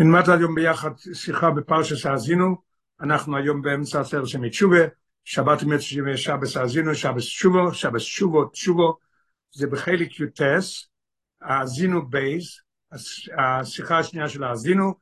[0.00, 2.56] נלמד היום ביחד שיחה בפרשס האזינו,
[3.00, 4.78] אנחנו היום באמצע הסר של מתשובה,
[5.24, 5.80] שבת אמת
[6.16, 8.96] שבס האזינו, שבס שובו, שבס שובו, תשובו,
[9.52, 10.88] זה בחלק יוטס,
[11.40, 12.44] האזינו בייז,
[13.38, 14.94] השיחה השנייה של האזינו,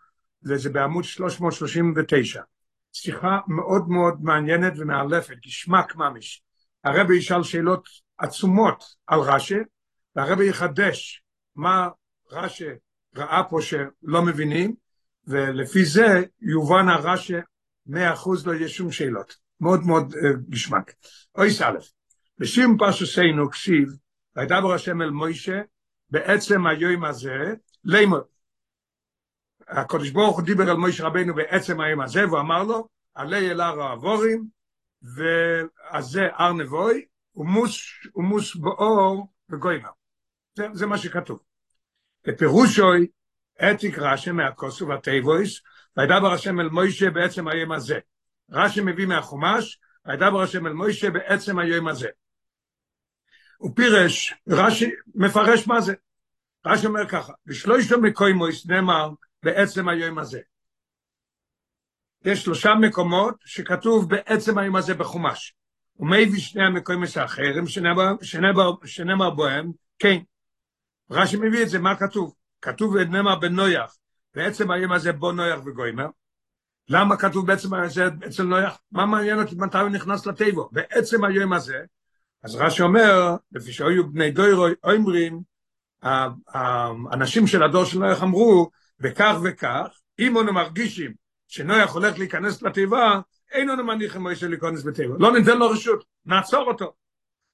[0.42, 2.42] וזה בעמוד 339.
[2.92, 6.42] שיחה מאוד מאוד מעניינת ומאלפת, גשמק ממש.
[6.84, 7.88] הרבי ישאל שאלות
[8.18, 9.58] עצומות על רש"י,
[10.16, 11.22] והרבי יחדש
[11.56, 11.88] מה
[12.32, 12.68] רש"י
[13.16, 14.74] ראה פה שלא מבינים,
[15.28, 17.34] ולפי זה יובן הרש"י
[17.86, 19.48] מאה אחוז לא יהיה שום שאלות.
[19.60, 20.14] מאוד מאוד
[20.48, 20.92] גשמק.
[21.34, 21.90] אוי סלף,
[22.38, 23.88] בשים פרשוסנו כסיב,
[24.36, 25.60] וידבר השם אל מוישה,
[26.10, 28.24] בעצם היום הזה, לימוד.
[29.68, 33.60] הקדוש ברוך הוא דיבר על מוישה רבנו בעצם היום הזה, והוא אמר לו, עלי אל
[33.60, 34.48] הר העבורים,
[35.02, 37.04] וזה הר נבוי,
[38.14, 39.88] ומוס, באור וגוימה.
[40.54, 41.38] זה, זה מה שכתוב.
[42.26, 43.06] בפירושוי,
[43.62, 45.60] אתיק רשם מהכוסו והטייבויס,
[45.96, 47.98] וידבר השם אל מוישה בעצם היום הזה.
[48.50, 52.08] רשם מביא מהחומש, וידבר השם אל מוישה בעצם היום הזה.
[53.56, 55.94] הוא פירש, רש"י מפרש מה זה.
[56.66, 59.10] רש"י אומר ככה, בשלושת מקוימויס נאמר
[59.42, 60.40] בעצם היום הזה.
[62.24, 65.54] יש שלושה מקומות שכתוב בעצם היום הזה בחומש.
[65.98, 67.64] ומביא שני המקוימוס האחרים
[68.82, 70.18] שנאמר בהם, כן.
[71.10, 72.34] רש"י מביא את זה, מה כתוב?
[72.62, 73.96] כתוב נאמר בנויח,
[74.34, 76.06] בעצם היום הזה בו נויח וגוימר.
[76.88, 78.78] למה כתוב בעצם הזה אצל נויח?
[78.92, 80.62] מה מעניין אותי מתי הוא נכנס לטבע?
[80.72, 81.78] בעצם היום הזה,
[82.42, 85.40] אז רש"י אומר, לפי שהיו בני דוירו אומרים,
[86.02, 88.70] האנשים של הדור של נויח אמרו,
[89.00, 89.86] וכך וכך,
[90.18, 91.12] אם אנו מרגישים
[91.48, 93.20] שנויח הולך להיכנס לתיבה,
[93.52, 95.14] אין אנו מניחים מוישה להיכנס בתיבה.
[95.18, 96.92] לא ניתן לו רשות, נעצור אותו.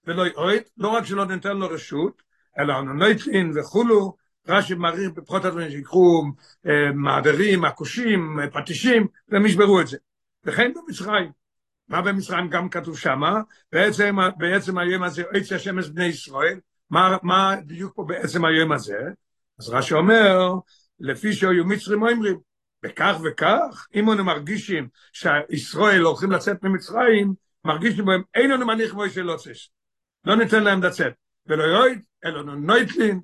[0.07, 2.23] ולא יועד, לא רק שלא ניתן לו רשות,
[2.59, 4.17] אלא אנו נויטלין וכולו,
[4.49, 6.25] רש"י מעריך בפחות הדברים שיקחו
[6.95, 9.97] מעדרים, עכושים, פטישים, והם ישברו את זה.
[10.45, 11.31] וכן במצרים.
[11.89, 13.41] מה במצרים גם כתוב שמה?
[13.73, 16.61] בעצם, בעצם היום הזה, עץ השמש בני ישראל,
[16.91, 18.99] מה, מה בדיוק פה בעצם היום הזה?
[19.59, 20.55] אז רש"י אומר,
[21.01, 22.39] לפי שהיו מצרים אומרים,
[22.85, 27.35] וכך וכך, אם אנו מרגישים שישראל הולכים לצאת ממצרים,
[27.65, 29.71] מרגישים בהם, אין לנו מניח כמו שלא צש.
[30.25, 31.13] לא ניתן להם לצאת.
[31.47, 33.21] ולא יויד, אלא נויטלין,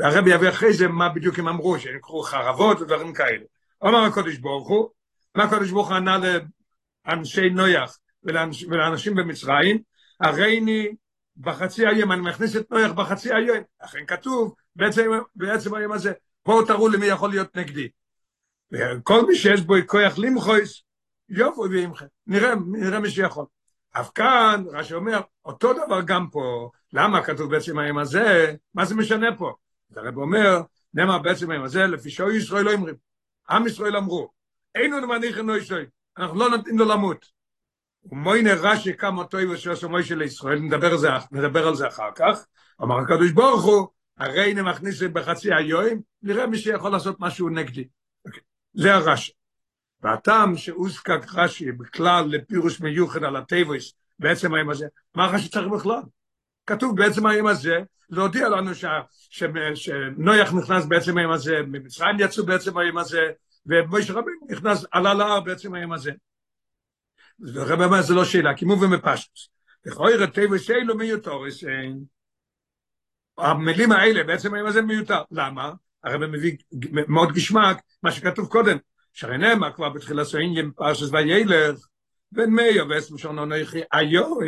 [0.00, 3.44] הרבי יביא אחרי זה מה בדיוק הם אמרו, שהם יקחו חרבות ודברים כאלה.
[3.82, 4.88] אומר הקודש ברוך הוא,
[5.34, 6.18] מה הקודש ברוך הוא ענה
[7.06, 7.98] לאנשי נויח
[8.68, 9.78] ולאנשים במצרים,
[10.20, 10.88] הרי אני
[11.36, 16.12] בחצי היום, אני מכניס את נויח בחצי היום, אכן כתוב בעצם, בעצם היום הזה,
[16.46, 17.88] בואו תראו למי יכול להיות נגדי.
[18.72, 20.82] וכל מי שיש בו כוח למחויס,
[21.28, 23.44] יופו ועמכם, נראה, נראה מי שיכול.
[23.92, 28.94] אף כאן, רש"י אומר, אותו דבר גם פה, למה כתוב בעצם היום הזה, מה זה
[28.94, 29.54] משנה פה?
[29.90, 30.60] אז הרב אומר,
[30.94, 32.94] נאמר בעצם היום הזה, לפי שאוי ישראל לא אומרים,
[33.50, 34.30] עם ישראל אמרו,
[34.74, 35.86] אין לנו מניחים לא ישראל,
[36.18, 37.26] אנחנו לא נותנים לו למות.
[38.04, 42.46] ומוינה רש"י כמה טוב שעושה מוישה לישראל, נדבר על זה, נדבר על זה אחר כך,
[42.82, 43.86] אמר הקדוש ברוך הוא,
[44.18, 47.88] הרי אני מכניס בחצי היום, נראה מי שיכול לעשות משהו נגדי.
[48.74, 49.32] זה הרש"י.
[50.02, 56.02] והטעם שהוזקק רש"י בכלל לפירוש מיוחד על הטבעס בעצם היום הזה, מה רש"י צריך בכלל?
[56.66, 57.78] כתוב בעצם היום הזה,
[58.10, 58.84] להודיע לנו ש,
[59.30, 59.44] ש,
[59.74, 63.30] שנויח נכנס בעצם היום הזה, ממצרים יצאו בעצם היום הזה,
[63.66, 66.12] ומשה רבינו נכנס, עלה להר בעצם היום הזה.
[67.56, 69.48] הרב אומר, זה לא שאלה, כי מובן מפשטוס.
[69.86, 71.64] לכאורה טבעס אלו מיותורס,
[73.38, 75.22] המילים האלה בעצם היום הזה מיותר.
[75.30, 75.72] למה?
[76.04, 76.56] הרב מביא
[77.08, 78.76] מאוד גשמק, מה שכתוב קודם,
[79.12, 81.86] שהרי נאמר כבר בתחילה סוינגים פרשס וילך,
[82.32, 84.38] בן מאיר ועשם שונו נויכי היום,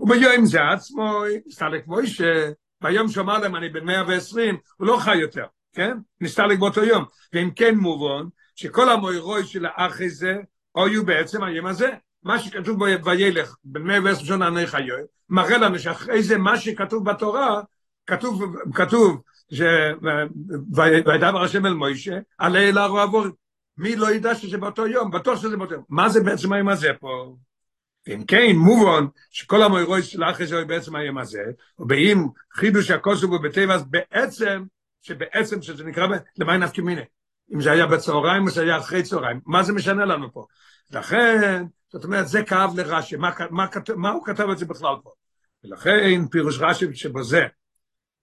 [0.00, 2.50] וביום זה עצמו, נסתלק מוישה,
[2.80, 5.96] ביום שאמר להם אני בן מאה ועשרים, הוא לא חי יותר, כן?
[6.20, 7.04] נסתלק באותו יום.
[7.32, 10.36] ואם כן מובן, שכל המוירוי של האח הזה,
[10.76, 11.90] היו בעצם היום הזה.
[12.22, 14.90] מה שכתוב וילך, בן מאה ועשרים שנה אני חיי,
[15.28, 17.60] מראה לנו שאחרי זה מה שכתוב בתורה,
[18.06, 19.22] כתוב, כתוב,
[21.06, 22.92] וידבר השם אל מוישה, עלי אל הר
[23.78, 25.10] מי לא ידע שזה באותו יום?
[25.10, 25.84] בטוח שזה באותו יום.
[25.88, 27.36] מה זה בעצם היום הזה פה?
[28.08, 31.42] ואם כן, מובן שכל המוירוי של אחרי זה בעצם היום הזה,
[31.78, 34.64] ובאם חידוש הכוסו בו בטבע, אז בעצם,
[35.02, 36.06] שבעצם, שזה נקרא,
[36.38, 37.02] למה נפקי מיני?
[37.54, 40.46] אם זה היה בצהריים או זה היה אחרי צהריים, מה זה משנה לנו פה?
[40.90, 43.66] לכן, זאת אומרת, זה כאב לרש"י, מה, מה,
[43.96, 45.10] מה הוא כתב את זה בכלל פה?
[45.64, 47.46] ולכן, פירוש רש"י שבו זה,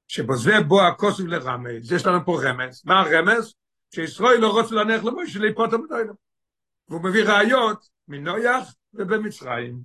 [0.07, 3.53] שבו זה בו הכוסו לרמז, יש לנו פה רמז, מה הרמז?
[3.95, 6.13] שישראל לא רוצה להניח למוישה להיפוטר מדוינו.
[6.89, 9.80] והוא מביא ראיות מנויח ובמצרים.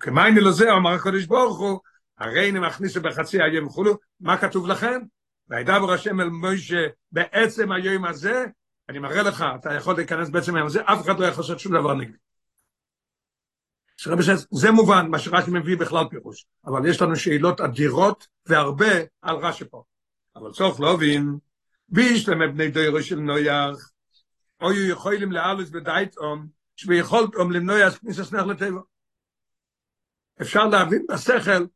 [0.00, 1.78] כמייני לזה, אמר הקדוש ברוך הוא,
[2.18, 5.00] הרי מכניס בחצי היום וכולו, מה כתוב לכם?
[5.48, 8.44] וידבר השם אל מוישה בעצם היום הזה,
[8.88, 11.72] אני מראה לך, אתה יכול להיכנס בעצם היום הזה, אף אחד לא יכול לעשות שום
[11.72, 12.16] דבר נגדי.
[14.50, 18.92] זה מובן, מה שרש"י מביא בכלל פירוש, אבל יש לנו שאלות אדירות והרבה
[19.22, 19.82] על רש"י פה.
[20.36, 21.38] אבל צורך לא הבין,
[21.88, 23.90] בישלם בני דוירו של נויח,
[24.60, 28.80] אוי יכולים לאלוס בדייטום, שביכולתם למנוע כניסה סנך לטבע.
[30.42, 31.66] אפשר להבין בשכל,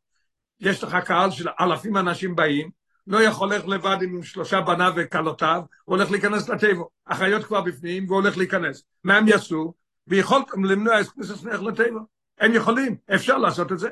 [0.59, 2.71] יש לך קהל של אלפים אנשים באים,
[3.07, 6.83] לא יכול ללכת לבד עם שלושה בניו וכלותיו, הוא הולך להיכנס לטבע.
[7.07, 8.83] החיות כבר בפנים והוא הולך להיכנס.
[9.03, 9.73] מה הם יעשו?
[10.07, 11.99] ויכולתם למנוע את כניסה סנך לטבע.
[12.39, 13.89] הם יכולים, אפשר לעשות את זה.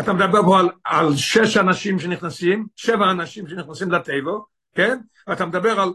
[0.00, 4.32] אתה מדבר פה על, על שש אנשים שנכנסים, שבע אנשים שנכנסים לטבע,
[4.74, 4.98] כן?
[5.26, 5.92] ואתה מדבר על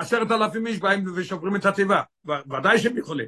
[0.00, 3.26] עשרת אלפים איש באים ושוברים את התיבה, ודאי שהם יכולים.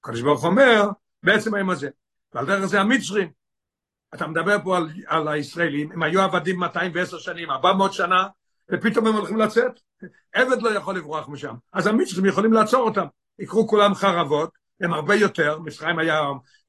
[0.00, 0.88] הקדוש ברוך אומר,
[1.22, 1.88] בעצם הם הזה.
[2.34, 3.28] ועל דרך זה המצרים.
[4.14, 8.26] אתה מדבר פה על, על הישראלים, הם היו עבדים 210 שנים, 400 שנה,
[8.72, 9.72] ופתאום הם הולכים לצאת.
[10.32, 11.54] עבד לא יכול לברוח משם.
[11.72, 13.06] אז המצרים יכולים לעצור אותם.
[13.38, 14.50] יקרו כולם חרבות,
[14.80, 16.20] הם הרבה יותר, מצרים היה,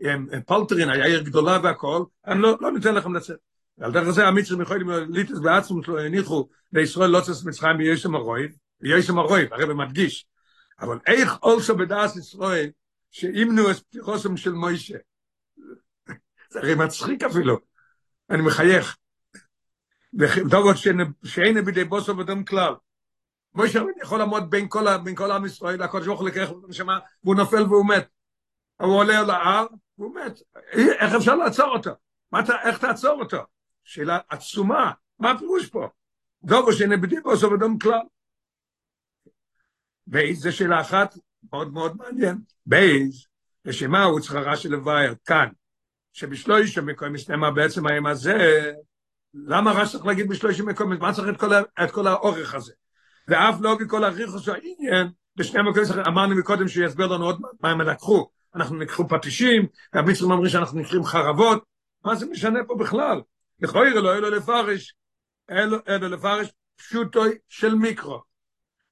[0.02, 3.38] הם, פולטרין, היה עיר גדולה והכל, הם לא, לא ניתן לכם לצאת.
[3.78, 8.52] ועל דרך זה המצרים יכולים ליטוס בעצמם הניחו לישראל לא צס מצרים בישם הרויב,
[8.82, 10.28] בישם הרויב, הרי במדגיש.
[10.80, 12.70] אבל איך אולסו בדעת ישראל
[13.12, 14.98] שאימנו את פתיחוסם של מוישה.
[16.50, 17.58] זה הרי מצחיק אפילו,
[18.30, 18.98] אני מחייך.
[20.14, 20.76] ודובות
[21.24, 22.74] שאין בידי בוסו ודם כלל.
[23.54, 27.64] מוישה יכול לעמוד בין כל, עם ישראל, הקודש ברוך הוא לקח אותו נשמה, והוא נופל
[27.64, 28.08] והוא מת.
[28.82, 29.66] הוא עולה על ההר,
[29.98, 30.40] והוא מת.
[30.74, 31.92] איך אפשר לעצור אותו?
[32.64, 33.38] איך תעצור אותו?
[33.84, 35.90] שאלה עצומה, מה הפירוש פה?
[36.44, 38.02] דובו שנבדי בו סוף אדום כלל.
[40.12, 41.18] בייז זה שאלה אחת
[41.54, 42.38] מאוד מאוד מעניין.
[42.66, 43.26] בייז,
[43.66, 45.48] לשמה הוא צריך רש"י לבאר כאן,
[46.14, 48.72] שבשלוש המקום מסתמה בעצם היום הזה,
[49.34, 51.54] למה רש"י צריך להגיד בשלוש המקום, מה צריך את כל,
[51.84, 52.74] את כל האורך הזה?
[53.28, 57.82] ואף לא בכל הריחוס העניין, בשני המקומות אמרנו מקודם שהוא יסביר לנו עוד מה הם
[57.82, 58.30] לקחו.
[58.56, 61.64] אנחנו נקחו פטישים, והמצרים אומרים שאנחנו נקחים חרבות,
[62.06, 63.22] מה זה משנה פה בכלל?
[63.60, 64.96] לכוי לא אלו לפרש,
[65.52, 68.31] אלו, אלו לפרש פשוטוי של מיקרו.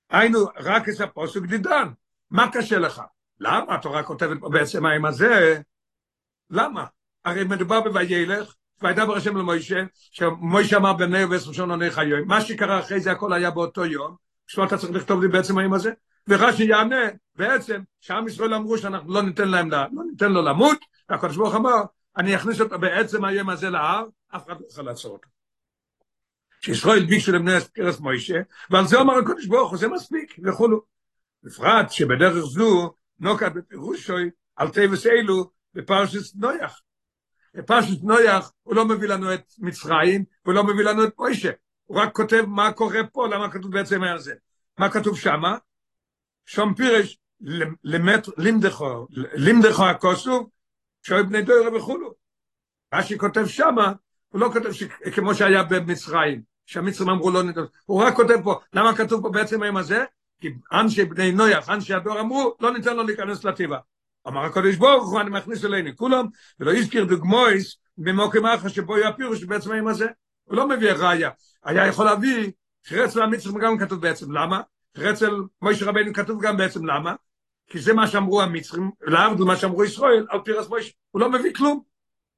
[0.09, 1.87] היינו, רק את הפוסק דידן.
[2.31, 3.01] מה קשה לך?
[3.39, 5.61] למה התורה כותבת פה בעצם האם הזה?
[6.49, 6.85] למה?
[7.25, 12.79] הרי מדובר בוילך, וידבר השם למוישה, שמוישה אמר בני ועשר שון עוני חיוי, מה שקרה
[12.79, 14.15] אחרי זה הכל היה באותו יום,
[14.45, 15.91] עכשיו אתה צריך לכתוב לי בעצם היום הזה,
[16.27, 20.77] ורש"י יענה, בעצם, שעם ישראל אמרו שאנחנו לא ניתן להם, לא ניתן לו למות,
[21.09, 21.81] והקדוש ברוך אמר,
[22.17, 24.03] אני אכניס אותו בעצם היום הזה להר,
[24.35, 25.38] אף אחד לא יכול לעצור אותו.
[26.61, 28.39] שישראל ביקשו לבני ארץ מוישה,
[28.69, 30.81] ועל זה אומר הקדוש ברוך הוא, זה מספיק, וכולו.
[31.43, 36.81] בפרט שבדרך זו נוקט בפירושוי על טבעס אלו בפרשת נויח.
[37.53, 41.51] בפרשת נויח הוא לא מביא לנו את מצרים, הוא לא מביא לנו את מוישה.
[41.85, 44.33] הוא רק כותב מה קורה פה, למה כתוב בעצם על זה.
[44.77, 45.57] מה כתוב שמה?
[46.45, 47.19] שום פירש,
[48.37, 50.49] לימדכו, לימדכו הכוסוב,
[51.01, 52.13] שואל בני דוירה וכולו.
[52.93, 53.93] רש"י כותב שמה,
[54.29, 54.69] הוא לא כותב
[55.15, 59.63] כמו שהיה במצרים, שהמצרים אמרו לא נדבר, הוא רק כותב פה, למה כתוב פה בעצם
[59.63, 60.03] היום הזה?
[60.41, 63.77] כי אנשי בני נויח, אנשי הדור אמרו, לא ניתן לו להיכנס לטבע.
[64.27, 66.25] אמר הקדוש ברוך הוא, אני מכניס אלינו כולם,
[66.59, 70.07] ולא הזכיר דוגמויס במוקם אחר שבו יהיה הפירוש בעצם היום הזה.
[70.43, 71.29] הוא לא מביא ראיה.
[71.63, 72.51] היה יכול להביא,
[72.83, 74.61] שרצל המצרים גם כתוב בעצם, למה?
[74.97, 75.31] שרצל
[75.61, 77.15] מוישה רבינו כתוב גם בעצם, למה?
[77.67, 81.53] כי זה מה שאמרו המצרים, להבדיל מה שאמרו ישראל, על פירס מוישה, הוא לא מביא
[81.53, 81.81] כלום.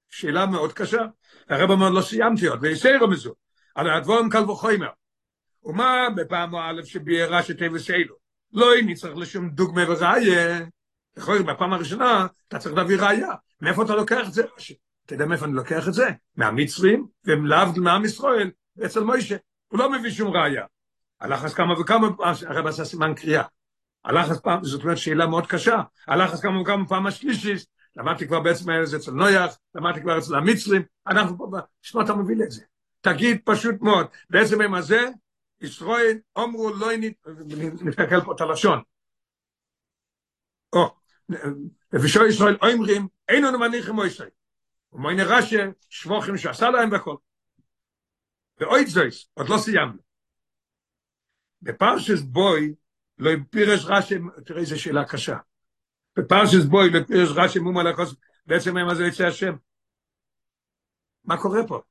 [0.10, 1.02] שאלה מאוד קשה.
[1.52, 3.34] הרב אומר, לא סיימתי עוד, ויסיירו מזו.
[3.76, 4.90] על הדבורם קל וחומר.
[5.64, 8.16] ומה בפעם א' שביערה שטבע שאלו?
[8.54, 10.60] לא איני צריך לשום דוגמה וראיה.
[11.18, 13.30] יכול להיות, בפעם הראשונה אתה צריך להביא ראיה.
[13.62, 14.44] מאיפה אתה לוקח את זה?
[15.06, 16.10] אתה יודע מאיפה אני לוקח את זה?
[16.38, 18.52] מהמצרים, והם להבדיל מעם ישראל,
[18.86, 19.36] אצל מוישה.
[19.68, 20.66] הוא לא מביא שום ראיה.
[21.22, 22.08] הלך אז כמה וכמה,
[22.48, 23.44] הרב עשה סימן קריאה.
[24.06, 25.82] הלך אז פעם, זאת אומרת שאלה מאוד קשה.
[26.08, 30.36] הלך אז כמה וכמה פעם השלישית, למדתי כבר בעצם זה אצל נויח, למדתי כבר אצל
[30.36, 31.48] המצרים, אנחנו פה,
[31.82, 32.64] שמע אתה מוביל את זה.
[33.02, 35.10] תגיד פשוט מאוד, בעצם הם הזה,
[35.62, 36.88] ישראל אומרו לא
[37.82, 38.82] נתקל פה את הלשון.
[40.74, 40.96] או,
[41.94, 44.30] ושואל ישראל אומרים, אין לנו מניחים או ישראל.
[44.94, 47.16] ומוי נראה ששבוכים שעשה להם והכל.
[48.60, 49.98] ואוי זויס, עוד לא סיימנו.
[51.62, 52.76] בפרשס בוי,
[53.18, 55.38] לא פירש רש"י, תראה איזה שאלה קשה.
[56.18, 58.16] בפרשס בוי, לא פירש רש"י מום על הכוס,
[58.46, 59.56] בעצם מה זה יצא השם.
[61.26, 61.82] מה קורה פה?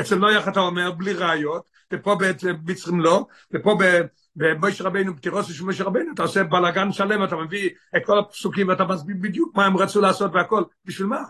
[0.00, 2.16] אצל נויח אתה אומר בלי ראיות, ופה
[2.64, 3.78] בעצם לא, ופה
[4.36, 8.68] במויש רבינו, פטירוסי של מויש רבינו, אתה עושה בלאגן שלם, אתה מביא את כל הפסוקים
[8.68, 11.22] ואתה מסביר בדיוק מה הם רצו לעשות והכל, בשביל מה?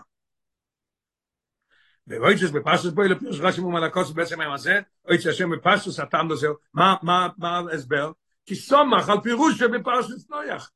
[2.07, 6.31] ואויצ'ס בפסוס בוי לפירוש רש"י מום על הכוס בעצם היום הזה, אויצ'ס השם בפסוס הטעם
[6.31, 8.11] לזה, מה ההסבר?
[8.45, 10.71] כי סומך על פירוש שבפרשס נויח.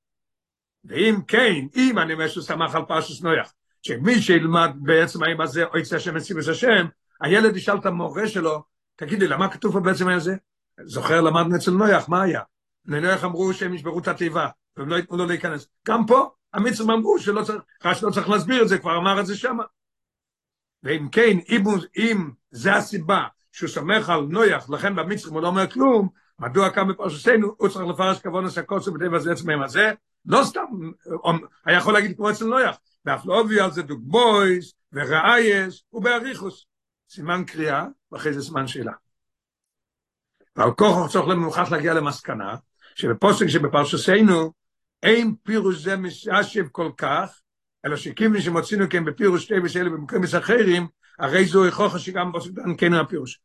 [0.86, 5.64] ואם כן, אם אני אומר שהוא סמך על פרשס נויח, שמי שילמד בעצם היום הזה,
[5.64, 6.86] אויצ'ס השם מציבוס השם,
[7.22, 8.64] הילד ישאל את המורה שלו,
[8.96, 10.36] תגידי, למה כתוב פה בעצם הזה?
[10.86, 12.42] זוכר, למדנו אצל נויח, מה היה?
[12.86, 14.48] לנויח אמרו שהם ישברו את התיבה,
[14.78, 15.68] והם לא יתנו לו להיכנס.
[15.88, 19.26] גם פה, המצרים אמרו שלא צריך, רש לא צריך להסביר את זה, כבר אמר את
[19.26, 19.64] זה שמה.
[20.84, 21.64] ואם כן, אם,
[21.98, 26.10] אם זה הסיבה שהוא סומך על נויח, לכן במצרים הוא לא אומר כלום,
[26.40, 29.92] מדוע כאן בפרשתנו הוא צריך לפרש כבון הסקוסו בטבע זה עצמם הזה,
[30.26, 30.66] לא סתם,
[31.66, 36.66] היה יכול להגיד כמו אצל נויח, ואף לא הביאו על זה דוגבויס וראייס ובאריכוס.
[37.10, 38.92] סימן קריאה, ואחרי זה סימן שאלה.
[40.56, 42.56] ועל כוח צריך למוכח להגיע למסקנה,
[42.96, 44.54] שבפוסק שבפרשתנו,
[45.04, 47.40] אין פירוש זה מששב כל כך,
[47.86, 50.88] אלא שכיוון שמוצאינו כן בפירוש שתי ושאלה במקרים אחרים,
[51.20, 53.40] הרי זו הוכחה שגם בפסוק דן כן הפירוש.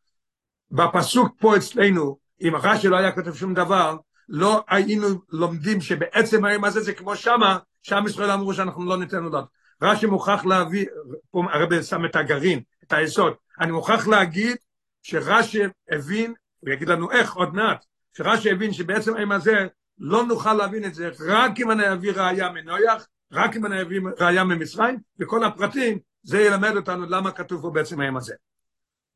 [0.70, 3.96] בפסוק פה אצלנו, אם רש"י לא היה כותב שום דבר,
[4.28, 9.24] לא היינו לומדים שבעצם היום הזה זה כמו שמה, שם ישראל אמרו שאנחנו לא ניתן
[9.24, 9.44] לדעת.
[9.82, 10.86] רש"י מוכרח להביא,
[11.30, 13.32] פה הרב שם את הגרעין, את היסוד.
[13.60, 14.56] אני מוכרח להגיד
[15.02, 17.84] שרש"י הבין, הוא יגיד לנו איך עוד מעט,
[18.16, 19.66] שרש"י הבין שבעצם היום הזה
[19.98, 24.00] לא נוכל להבין את זה רק אם אני אביא ראייה מנויח, רק אם אני אביא
[24.20, 28.34] ראייה ממצרים, וכל הפרטים, זה ילמד אותנו למה כתוב פה בעצם היום הזה.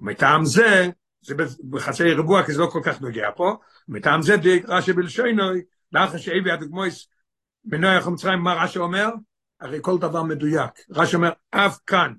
[0.01, 0.91] מטעם זה,
[1.23, 1.35] זה
[1.71, 3.57] בחצי ריבוע, כי זה לא כל כך נוגע פה,
[3.89, 5.63] מטעם זה די רש"י בלשונוי,
[5.93, 7.09] לאחר שהביא הדוגמויס
[7.65, 9.09] בנויח ומצרים, מה רש"י אומר?
[9.61, 10.71] הרי כל דבר מדויק.
[10.91, 12.13] רש"י אומר, אף כאן.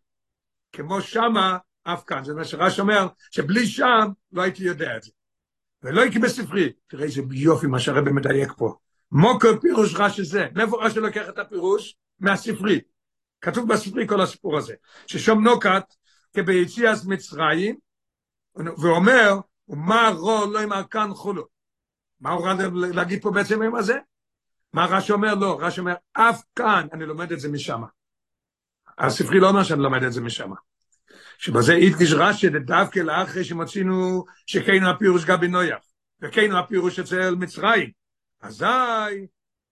[0.71, 2.23] כמו שמה, אף כאן.
[2.23, 5.11] זה מה שרש"י אומר, שבלי שם לא הייתי יודע את זה.
[5.83, 6.73] ולא יקי בספרי.
[6.87, 8.75] תראה איזה יופי מה שהרבא מדייק פה.
[9.11, 10.47] מוקר פירוש רש"י זה.
[10.55, 11.95] מאיפה רש"י לוקח את הפירוש?
[12.19, 12.81] מהספרי.
[13.41, 14.73] כתוב בספרי כל הסיפור הזה.
[15.07, 15.83] ששום נוקת
[16.33, 17.75] כביציאס מצרים,
[18.55, 21.47] ואומר, ומה רו לא יאמר כאן חולו.
[22.19, 23.97] מה הוא רצה להגיד פה בעצם עם הזה?
[24.73, 25.35] מה רש"י אומר?
[25.35, 27.81] לא, רש"י אומר, אף כאן אני לומד את זה משם.
[28.97, 30.51] הספרי לא אומר שאני לומד את זה משם.
[31.37, 35.83] שבזה הדגיש רש"י דווקא לאחרי שמצינו שכנו הפירוש גבי נויח,
[36.21, 37.91] וכנו הפירוש אצל מצרים.
[38.41, 38.65] אזי,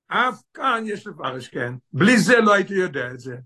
[0.07, 1.73] אף כאן יש לפרש, כן.
[1.93, 3.38] בלי זה לא הייתי יודע את זה.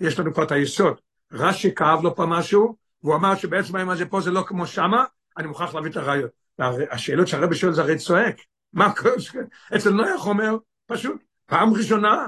[0.00, 0.96] יש לנו פה את היסוד.
[1.32, 5.04] רש"י כאב לו פה משהו, והוא אמר שבעצם היום הזה פה זה לא כמו שמה,
[5.38, 6.28] אני מוכרח להביא את הרעיון.
[6.90, 8.36] השאלות שהרבי שואל זה הרי צועק.
[8.72, 9.14] מה קורה?
[9.76, 10.56] אצל נויח אומר,
[10.86, 12.26] פשוט, פעם ראשונה,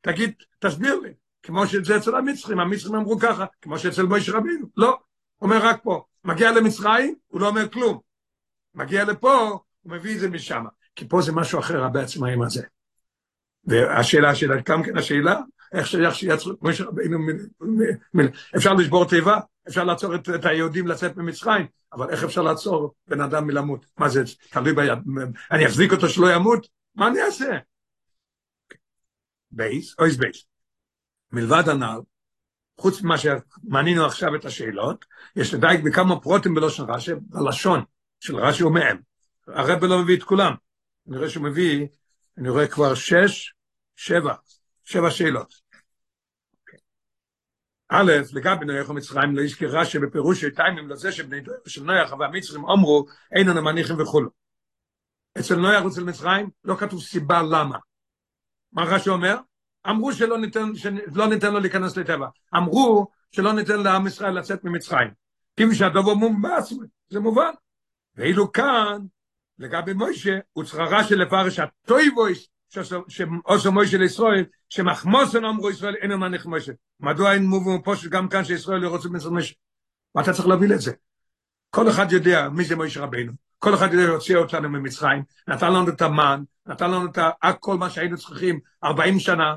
[0.00, 1.12] תגיד, תסביר לי.
[1.42, 4.98] כמו שזה אצל המצרים, המצרים אמרו ככה, כמו שאצל מויש רבינו, לא,
[5.42, 7.98] אומר רק פה, מגיע למצרים, הוא לא אומר כלום,
[8.74, 10.64] מגיע לפה, הוא מביא את זה משם,
[10.94, 12.62] כי פה זה משהו אחר בעצם העצמאים הזה.
[13.64, 15.40] והשאלה שלה, גם כן השאלה,
[15.72, 17.18] איך שייך שיצרו, מויש רבינו,
[18.56, 23.20] אפשר לשבור תיבה, אפשר לעצור את, את היהודים לצאת ממצרים, אבל איך אפשר לעצור בן
[23.20, 23.86] אדם מלמות?
[23.98, 24.98] מה זה, תלוי ביד,
[25.50, 26.66] אני אחזיק אותו שלא ימות?
[26.94, 27.58] מה אני אעשה?
[29.50, 30.46] בייס, אויס בייס.
[31.32, 32.00] מלבד הנ"ל,
[32.78, 35.04] חוץ ממה שמנינו עכשיו את השאלות,
[35.36, 37.84] יש לדייק בכמה פרוטים בלושן רש"י, בלשון
[38.20, 38.98] של רש"י ומהם.
[39.48, 40.54] הרב לא מביא את כולם.
[41.08, 41.86] אני רואה שהוא מביא,
[42.38, 43.54] אני רואה כבר שש,
[43.96, 44.34] שבע,
[44.84, 45.54] שבע שאלות.
[47.88, 52.64] א', לגבי נויח ומצרים, לא יזכיר רש"י בפירוש של טיימים לזה שבני של נויח והמצרים
[52.64, 54.30] אמרו, אין לנו מניחים וכולו.
[55.38, 57.78] אצל נויח ואצל מצרים לא כתוב סיבה למה.
[58.72, 59.36] מה רש"י אומר?
[59.90, 62.26] אמרו שלא ניתן, שלא ניתן לו להיכנס לטבע.
[62.56, 65.10] אמרו שלא ניתן לעם ישראל לצאת ממצרים.
[65.56, 66.72] כפי שהדובר מומבס,
[67.08, 67.50] זה מובן.
[68.14, 68.98] ואילו כאן,
[69.58, 72.48] לגבי מוישה, הוא צריכה של לפרש הטויבויס,
[72.84, 76.72] שעושו מוישה לישראל, שמחמוסן אמרו ישראל אין אמר נכמושה.
[77.00, 79.54] מדוע אין מובן פושט גם כאן שישראל לא רוצה במצרים מוישה?
[80.14, 80.92] מה אתה צריך להביא לזה?
[81.70, 83.32] כל אחד יודע מי זה מוישה רבינו.
[83.58, 87.90] כל אחד יודע להוציא אותנו ממצרים, נתן לנו את המן, נתן לנו את כל מה
[87.90, 89.56] שהיינו צריכים 40 שנה,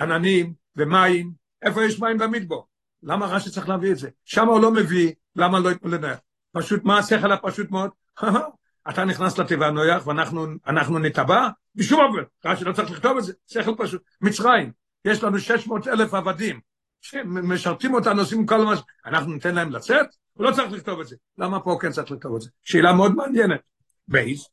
[0.00, 2.66] עננים ומים, איפה יש מים במדבור?
[3.02, 4.08] למה רש"י צריך להביא את זה?
[4.24, 6.18] שם הוא לא מביא, למה לא יתנו לנח?
[6.52, 7.90] פשוט, מה השכל הפשוט מאוד?
[8.88, 11.48] אתה נכנס לתיבה נויח ואנחנו נטבע?
[11.74, 14.02] בשום אופן, רש"י לא צריך לכתוב את זה, שכל פשוט.
[14.20, 14.72] מצרים,
[15.04, 16.60] יש לנו 600 אלף עבדים,
[17.00, 18.80] שמשרתים אותנו, עושים כל מה ש...
[19.06, 20.06] אנחנו ניתן להם לצאת?
[20.32, 21.16] הוא לא צריך לכתוב את זה.
[21.38, 22.50] למה פה כן צריך לכתוב את זה?
[22.62, 23.60] שאלה מאוד מעניינת.
[24.08, 24.48] בייס,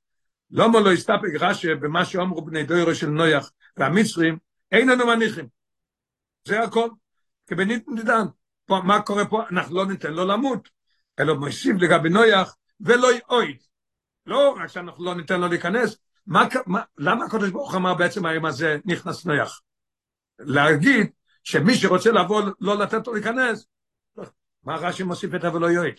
[0.52, 4.38] למה לא הסתפק רש"י במה שאומרו בני דוירו של נויח והמצרים,
[4.72, 5.48] אין לנו מניחים.
[6.48, 6.90] זה הכל.
[7.48, 8.26] כבנית נידן.
[8.66, 9.44] פה, מה קורה פה?
[9.52, 10.70] אנחנו לא ניתן לו למות,
[11.20, 13.58] אלא מוסיף לגבי נויח ולא יאויד.
[14.30, 18.46] לא רק שאנחנו לא ניתן לו להיכנס, מה, מה, למה הקדוש ברוך אמר בעצם היום
[18.46, 19.62] הזה נכנס נויח?
[20.40, 21.08] להגיד
[21.44, 23.66] שמי שרוצה לבוא לא לתת לו להיכנס,
[24.64, 25.96] מה רש"י מוסיף את ולא יועיל?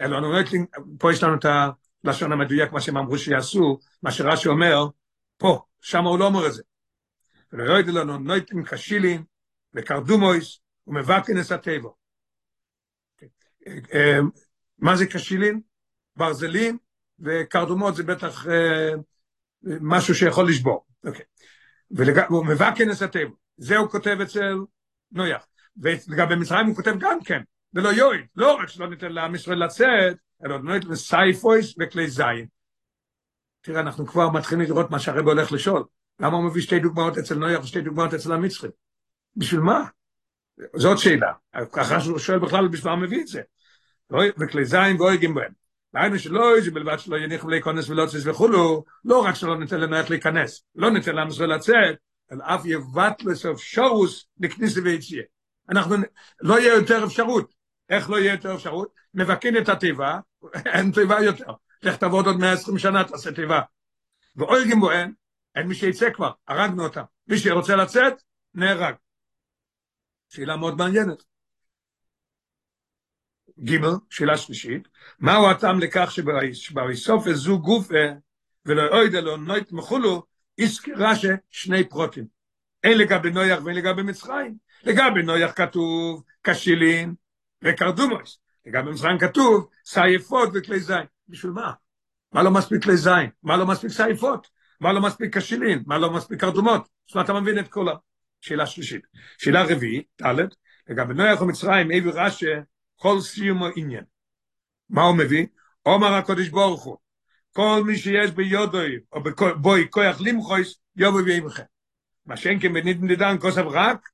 [0.00, 0.66] אלא אומר,
[0.98, 1.44] פה יש לנו את
[2.04, 4.86] הלשון המדויק, מה שהם אמרו שיעשו, מה שרש"י אומר,
[5.36, 6.62] פה, שם הוא לא אומר את זה.
[7.52, 9.24] ולא יועיל לנו נויטים קשילין
[9.74, 11.88] וקרדומויס ומבקנס הטבע.
[14.78, 15.60] מה זה קשילין?
[16.16, 16.78] ברזלים,
[17.20, 18.46] וקרדומות זה בטח
[19.62, 20.84] משהו שיכול לשבור.
[21.04, 21.24] אוקיי.
[21.90, 23.30] והוא מבקנס הטבע.
[23.56, 24.56] זה הוא כותב אצל
[25.12, 25.46] נויח.
[25.76, 27.40] ולגבי מצרים הוא כותב גם כן,
[27.74, 32.46] ולא יועיל, לא רק שלא ניתן לעם ישראל לצאת, אלא נויט לסייפויס וכלי זין.
[33.60, 35.84] תראה, אנחנו כבר מתחילים לראות מה שהרב הולך לשאול.
[36.20, 38.72] למה הוא מביא שתי דוגמאות אצל נויח ושתי דוגמאות אצל המצרים?
[39.36, 39.84] בשביל מה?
[40.76, 41.32] זאת שאלה.
[41.72, 43.42] ככה שהוא שואל בכלל בשביל מה מביא את זה.
[44.10, 45.52] וכלי זין ואויגים בהם.
[45.94, 49.96] והיינו שלא איזה בלבד שלא יניחו להיכנס ולא צס וכולו, לא רק שלא ניתן לנו
[49.96, 51.96] איך להיכנס, לא ניתן לעם ישראל לצאת,
[52.32, 55.22] אלא אף יבט לסוף שורוס לכניסה ויציאה.
[55.70, 55.96] אנחנו,
[56.40, 57.54] לא יהיה יותר אפשרות.
[57.90, 58.88] איך לא יהיה יותר אפשרות?
[59.14, 60.18] מבקין את התיבה,
[60.74, 61.52] אין תיבה יותר.
[61.82, 63.60] לך תעבוד עוד 120 שנה, תעשה תיבה.
[64.36, 65.12] ואויגים בו אין,
[65.54, 67.02] אין מי שיצא כבר, הרגנו אותם.
[67.28, 68.14] מי שרוצה לצאת,
[68.54, 68.94] נהרג.
[70.28, 71.33] שאלה מאוד מעניינת.
[73.60, 73.76] ג'
[74.10, 76.10] שאלה שלישית, מהו הטעם לכך
[76.52, 77.88] שבריסוף זו גוף
[78.66, 80.22] ולא אוידה לו נוית מחולו,
[80.58, 82.24] הזכירה ששני פרוטים.
[82.84, 84.56] אין לגבי נויח ואין לגבי מצרים.
[84.84, 87.14] לגבי נויח כתוב כשילין
[87.62, 88.40] וקרדומוס.
[88.66, 91.04] לגבי מצרים כתוב סייפות וכלי זין.
[91.28, 91.72] בשביל מה?
[92.32, 93.30] מה לא מספיק כלי זין?
[93.42, 94.48] מה לא מספיק סייפות?
[94.80, 95.82] מה לא מספיק כשילין?
[95.86, 96.88] מה לא מספיק קרדומות?
[97.06, 97.86] זאת אומרת, אתה מבין את כל
[98.42, 99.06] השאלה שלישית.
[99.38, 100.46] שאלה רביעית, ד',
[100.88, 102.46] לגבי נויח ומצרים, אבי רש"י,
[102.96, 104.04] כל סיום העניין.
[104.90, 105.46] מה הוא מביא?
[105.86, 106.96] אומר הקודש ברוך הוא,
[107.52, 109.20] כל מי שיש ביודוי, או
[109.60, 111.62] בוי כוח למחויס, יובו וימכם.
[112.26, 114.08] מה שאין כן בנידן דידן כוסף רק,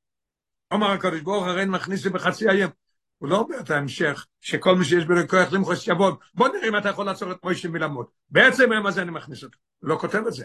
[0.71, 2.71] אומר הקודש ברוך הרי מכניס זה בחצי היום.
[3.19, 6.77] הוא לא אומר את ההמשך, שכל מי שיש בו כוח למחויס יבוא, בוא נראה אם
[6.77, 8.11] אתה יכול לעצור את מוישה מלמות.
[8.31, 9.59] בעצם היום הזה אני מכניס אותו.
[9.79, 10.45] הוא לא כותב את זה.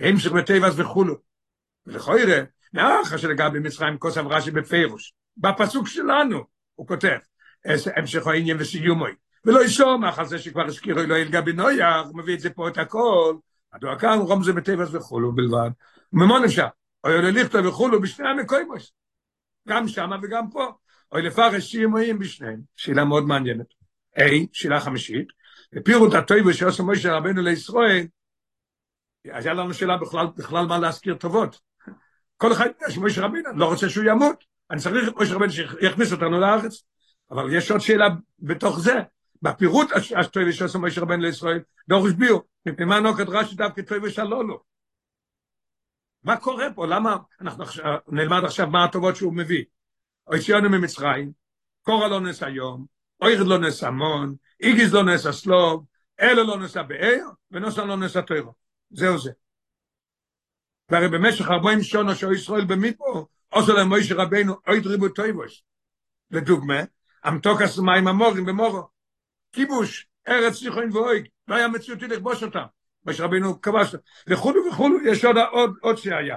[0.00, 1.14] המשך בטבעס וכולו.
[1.86, 5.14] ולכל יראה, מאחר שלגבי מצרים כוסף רש"י בפירוש.
[5.36, 7.18] בפסוק שלנו, הוא כותב,
[7.96, 9.12] המשך העניין וסיומוי.
[9.44, 13.36] ולא ישומח על זה שכבר הזכירו אלוהי לגבי נויח, מביא את זה פה את הכל,
[13.72, 14.52] הדוע כאן רום זה
[14.92, 15.70] וכולו בלבד.
[16.12, 16.66] וממון אפשר,
[17.04, 18.92] אוי לכתוב וכולו בשני המקוימוס.
[19.68, 20.72] גם שמה וגם פה.
[21.12, 22.60] אוי לפרש שימויים בשניהם.
[22.76, 23.66] שאלה מאוד מעניינת.
[24.16, 25.28] היי, שאלה חמישית,
[25.74, 28.06] ופירוט הטויבו שעושה מוישה רבנו לישראל,
[29.32, 31.60] אז היה לנו שאלה בכלל, בכלל מה להזכיר טובות.
[32.36, 34.44] כל אחד יודע שמוישה רבנו, לא רוצה שהוא ימות.
[34.70, 36.84] אני צריך את מוישה רבנו שיכניס אותנו לארץ.
[37.32, 38.06] אבל יש עוד שאלה
[38.38, 38.94] בתוך זה,
[39.42, 44.62] בפירוט השטוי שעושה משה רבן לישראל, דורש ביו, מפני מה נוקד רש"י דווקא טוי ושלולו.
[46.24, 46.86] מה קורה פה?
[46.86, 47.64] למה אנחנו
[48.08, 49.64] נלמד עכשיו מה הטובות שהוא מביא?
[50.26, 51.32] אויציונו ממצרים,
[51.82, 52.86] קורא לא נס היום,
[53.20, 55.84] אוירד לא נס המון, איגיז לא נס הסלוב,
[56.20, 58.54] אלו לא נס הבאר, ונוסן לא נס התוירו.
[58.90, 59.30] זהו זה.
[60.88, 65.62] והרי במשך 40 שנה שהוא ישראל במיפו, עושה להם מוישה רבנו, אויד ריבו טויבוס.
[66.30, 66.80] לדוגמה,
[67.28, 68.88] אמתוקס מים המורים במורו.
[69.52, 72.64] כיבוש, ארץ סיכון ואויג, לא היה מציאותי לכבוש אותם.
[73.04, 73.94] מה שרבינו כבש,
[74.26, 76.36] וכולו וכולו, יש עוד, עוד, עוד שהיה.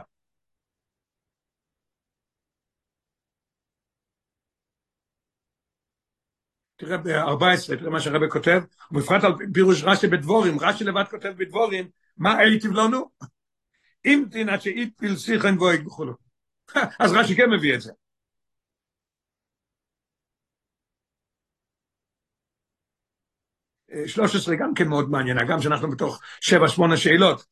[6.75, 11.89] תראה ב-14, תראה מה שהרבי כותב, ובפרט על פירוש רש"י בדבורים, רש"י לבד כותב בדבורים,
[12.17, 13.09] מה הייטיב לנו?
[14.05, 16.13] אם תינת שאיתפיל סיכון ואויג וכולו.
[16.99, 17.91] אז רש"י כן מביא את זה.
[24.07, 26.21] 13 גם כן מאוד מעניין, גם שאנחנו בתוך
[26.91, 27.45] 7-8 שאלות.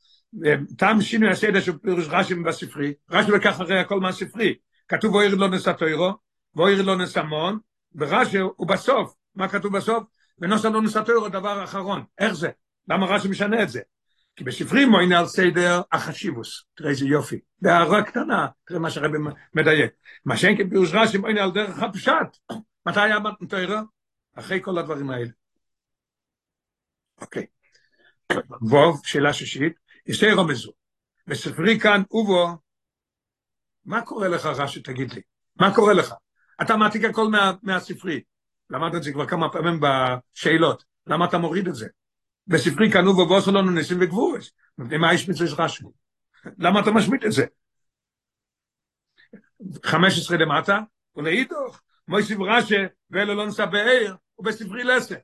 [0.77, 4.55] טעם שינוי הסדר של פירוש רש"י בספרי, רש"י לקח הרי הכל מהספרי.
[4.87, 6.13] כתוב ואוירד לא נשא תוירו,
[6.55, 7.57] ואוירד לא נשא מון,
[7.95, 10.03] ורש"י הוא בסוף, מה כתוב בסוף?
[10.39, 12.03] ונוסע לא נשא תוירו דבר אחרון.
[12.19, 12.49] איך זה?
[12.87, 13.81] למה רש"י משנה את זה?
[14.35, 19.17] כי בספרים מוינה על סדר החשיבוס, תראה איזה יופי, בהערה קטנה, תראה מה שהרבי
[19.53, 19.91] מדייק.
[20.25, 22.37] מה שאין כפירוש רש"י מוינה על דרך הפשט.
[22.85, 23.79] מתי היה מתוירו?
[24.35, 25.42] אחרי כל הדברים האלה.
[27.23, 27.45] אוקיי.
[28.61, 29.73] ווב, שאלה שישית,
[30.07, 30.71] יסי רומזו.
[31.27, 32.57] בספרי כאן, ובו,
[33.85, 35.21] מה קורה לך רש"י, תגיד לי?
[35.55, 36.13] מה קורה לך?
[36.61, 38.21] אתה מעתיק הכל מה, מהספרי.
[38.69, 40.83] למדת את זה כבר כמה פעמים בשאלות.
[41.07, 41.87] למה אתה מוריד את זה?
[42.47, 44.51] בספרי כאן, ובו, ועושה לנו ניסים וגבורס.
[44.77, 45.83] מה יש מצווה רש"י?
[46.63, 47.45] למה אתה משמיט את זה?
[49.83, 50.79] 15 למטה,
[51.15, 52.75] ולהידוך, מויסיב רש"י,
[53.09, 55.15] ואלו לא נסע בעיר, ובספרי לסה.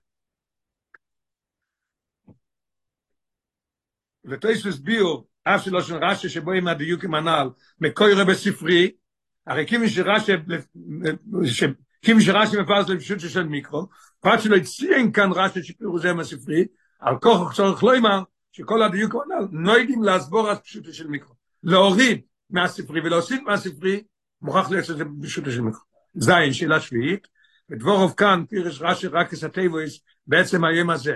[4.25, 7.49] ותויס וסביעו, אף שלא של רשי שבו עם הדיוק עם הנעל,
[7.81, 8.91] מקוירה בספרי,
[9.47, 10.31] הרי כימי שרשי,
[12.01, 13.87] כימי שרשי מפרס לפשוט של מיקרו,
[14.19, 16.65] פרט שלא הציין כאן רשי שפירו זה עם הספרי,
[16.99, 21.33] על כוח וצורך לא אמר, שכל הדיוק עם לא יודעים להסבור את פשוט של מיקרו,
[21.63, 24.03] להוריד מהספרי ולהוסיף מהספרי,
[24.41, 25.83] מוכרח להיות שזה פשוט של מיקרו.
[26.15, 27.27] זין, שאלה שביעית,
[27.69, 31.15] ודבורוב כאן, פירש רשי רק כסתיבויס, בעצם היום הזה.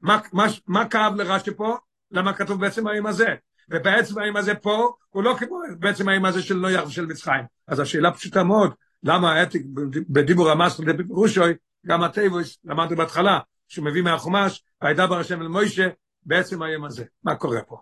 [0.00, 1.76] מה, מה, מה כאב לרשי פה?
[2.10, 3.34] למה כתוב בעצם היום הזה?
[3.70, 7.44] ובעצם היום הזה פה, הוא לא כמו בעצם היום הזה של נויח ושל מצחיים.
[7.66, 9.62] אז השאלה פשוטה מאוד, למה העתיק
[10.08, 11.54] בדיבור המסר בפירושוי,
[11.86, 15.88] גם התיבויס, למדנו בהתחלה, שהוא מביא מהחומש, וידבר השם אל מוישה,
[16.22, 17.04] בעצם היום הזה.
[17.24, 17.76] מה קורה פה?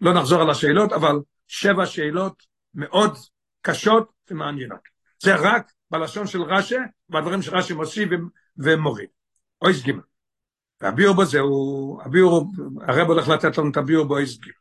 [0.00, 1.16] לא נחזור על השאלות, אבל
[1.46, 2.42] שבע שאלות
[2.74, 3.16] מאוד
[3.62, 4.80] קשות ומעניינות.
[5.22, 6.76] זה רק בלשון של רש"י,
[7.08, 8.08] בדברים שרש"י מוסיף
[8.58, 9.08] ומוריד.
[9.62, 10.00] אויס גימל.
[10.80, 14.56] והביאור בו זהו, הביאור, הרב הולך לתת לנו את הביאור בו גימל.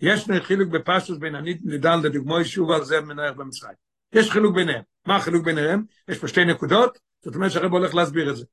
[0.00, 3.74] יש חילוק בפשטוס בין הנידן לדוגמו שוב על זה מנהר במצרים.
[4.12, 4.82] יש חילוק ביניהם.
[5.06, 5.84] מה החילוק ביניהם?
[6.08, 8.44] יש פה שתי נקודות, זאת אומרת שהרב הולך להסביר את זה.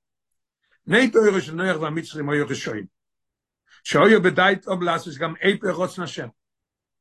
[0.88, 2.86] ני תוירו של נויח והמצרים היו רשועים.
[3.84, 6.27] שאויו בדייט אובלאס גם אי פרוץ נשם.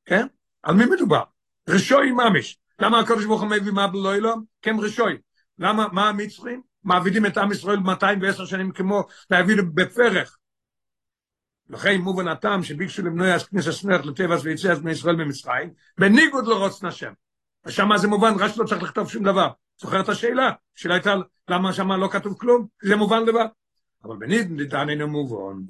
[0.04, 0.26] כן?
[0.62, 1.22] על מי מדובר?
[1.68, 2.58] רשוי ממש.
[2.78, 4.34] למה הקדוש ברוך הוא מביא מה בלוילו?
[4.62, 5.18] כן רשוי.
[5.58, 6.62] למה, מה המצרים?
[6.84, 10.38] מעבידים את עם ישראל 210 שנים כמו להעביד בפרך.
[11.70, 17.12] לכן מובן הטעם שביקשו למנוע כניסה סנרת לטבעס ויציאת בני ישראל במצרים, בניגוד לרוץ נשם.
[17.66, 19.50] ושם זה מובן, רק לא צריך לכתוב שום דבר.
[19.80, 20.50] זוכר את השאלה?
[20.76, 21.14] השאלה הייתה
[21.48, 22.66] למה שם לא כתוב כלום?
[22.82, 23.46] זה מובן לבד.
[24.04, 25.62] אבל בניגוד אינו מובן.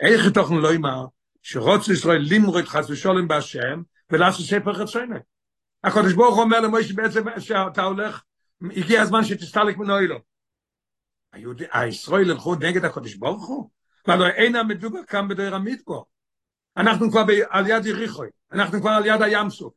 [0.00, 1.06] איך תוכן לא יאמר
[1.42, 5.18] שרוץ ישראל למרות חס ושולם בהשם ולעשות ספר חצוינה.
[5.84, 8.22] הקדוש ברוך הוא אומר למוישה בעצם שאתה הולך,
[8.76, 10.18] הגיע הזמן שתסתלק מנוילו.
[11.32, 13.70] היהודי, הישראל הלכו נגד הקדוש ברוך הוא?
[14.06, 16.06] והלוא אין המדובר כאן בדרך המדבור.
[16.76, 19.74] אנחנו כבר על יד יריחוי, אנחנו כבר על יד הים סוף,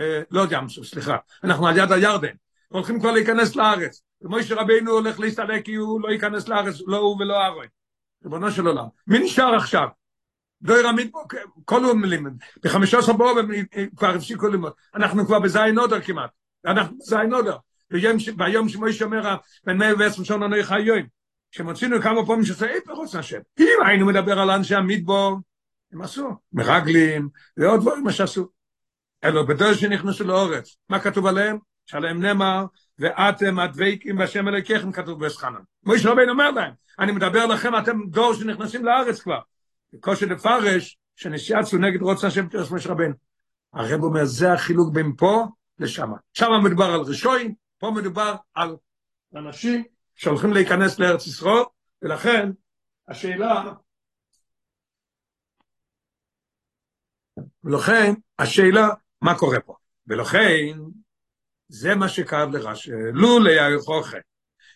[0.00, 2.34] אה, לא ים סוף, סליחה, אנחנו על יד הירדן,
[2.68, 4.02] הולכים כבר להיכנס לארץ.
[4.22, 7.66] ומוישה רבינו הולך להסתלק כי הוא לא ייכנס לארץ, לא הוא ולא ארוי.
[8.24, 8.84] ריבונו של עולם.
[9.06, 9.88] מי נשאר עכשיו?
[10.62, 11.22] דויר פה,
[11.64, 12.32] כל הוא לימד.
[12.64, 13.38] בחמישה עשר באוב
[13.96, 14.72] כבר הפסיקו ללמוד.
[14.94, 16.30] אנחנו כבר בזין אודר כמעט.
[16.66, 17.56] אנחנו בזין אודר.
[18.36, 21.02] ביום שמויש אומר, בן מאה ועשרים שונה נוי חיון.
[21.50, 23.38] שמוצאנו כמה פעמים שזה אי פרוץ נשם.
[23.60, 25.38] אם היינו מדבר על אנשי המדבור,
[25.92, 26.36] הם עשו.
[26.52, 28.48] מרגלים, ועוד דברים מה שעשו.
[29.24, 30.76] אלו בדור שנכנסו לאורץ.
[30.88, 31.58] מה כתוב עליהם?
[31.86, 32.64] שעליהם נאמר,
[32.98, 35.60] ואתם הדבקים בשם אלוקיכם כתוב בסחנן.
[35.84, 39.40] מויש רבינו אומר להם, אני מדבר לכם, אתם דור שנכנסים לארץ כבר.
[40.00, 43.14] כושר לפרש, שנשיאצו נגד רוצה השם תרס מויש רבינו.
[43.74, 45.46] הרב אומר, זה החילוק בין פה
[45.78, 46.10] לשם.
[46.32, 48.76] שם מדובר על רשויים, פה מדובר על
[49.34, 51.64] אנשים שהולכים להיכנס לארץ ישראל,
[52.02, 52.50] ולכן
[53.08, 53.64] השאלה,
[57.64, 58.88] ולכן השאלה,
[59.22, 59.74] מה קורה פה?
[60.06, 60.78] ולכן,
[61.68, 64.18] זה מה שכאב לרש"י, לו ליהוכחה,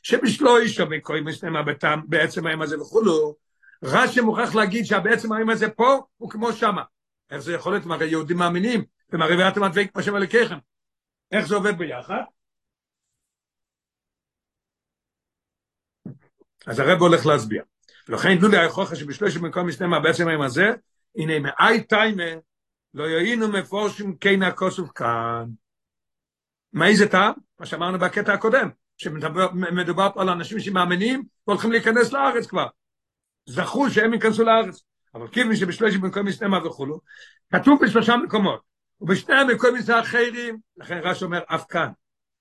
[0.02, 1.62] שבשלו איש שווה כוי מסתמה
[2.06, 3.36] בעצם היום הזה וכולו,
[3.84, 6.82] רש"י מוכרח להגיד שהבעצם היום הזה פה הוא כמו שמה.
[7.30, 7.86] איך זה יכול להיות?
[7.90, 10.58] הרי יהודים מאמינים, ומרי ואתם הדבק כמו שם אלוקיכם.
[11.32, 12.22] איך זה עובד ביחד?
[16.66, 17.62] אז הרב הולך להסביר.
[18.08, 20.72] ולכן לו ליהוכחה שבשלוש מקום מסתמה בעצם היום הזה,
[21.16, 22.32] הנה מאי טיימה
[22.94, 25.44] לא יהינו מפורשים כן הכוסוף כאן.
[26.72, 27.32] מאיזה טעם?
[27.60, 32.66] מה שאמרנו בקטע הקודם, שמדובר פה על אנשים שמאמינים והולכים להיכנס לארץ כבר.
[33.46, 34.82] זכו שהם ייכנסו לארץ.
[35.14, 37.00] אבל כיוון שבשלוש מקום מסתמה וכולו,
[37.52, 38.60] כתוב בשלושה מקומות,
[39.00, 41.88] ובשני המקום מסתמה אחרים, לכן רש אומר אף כאן,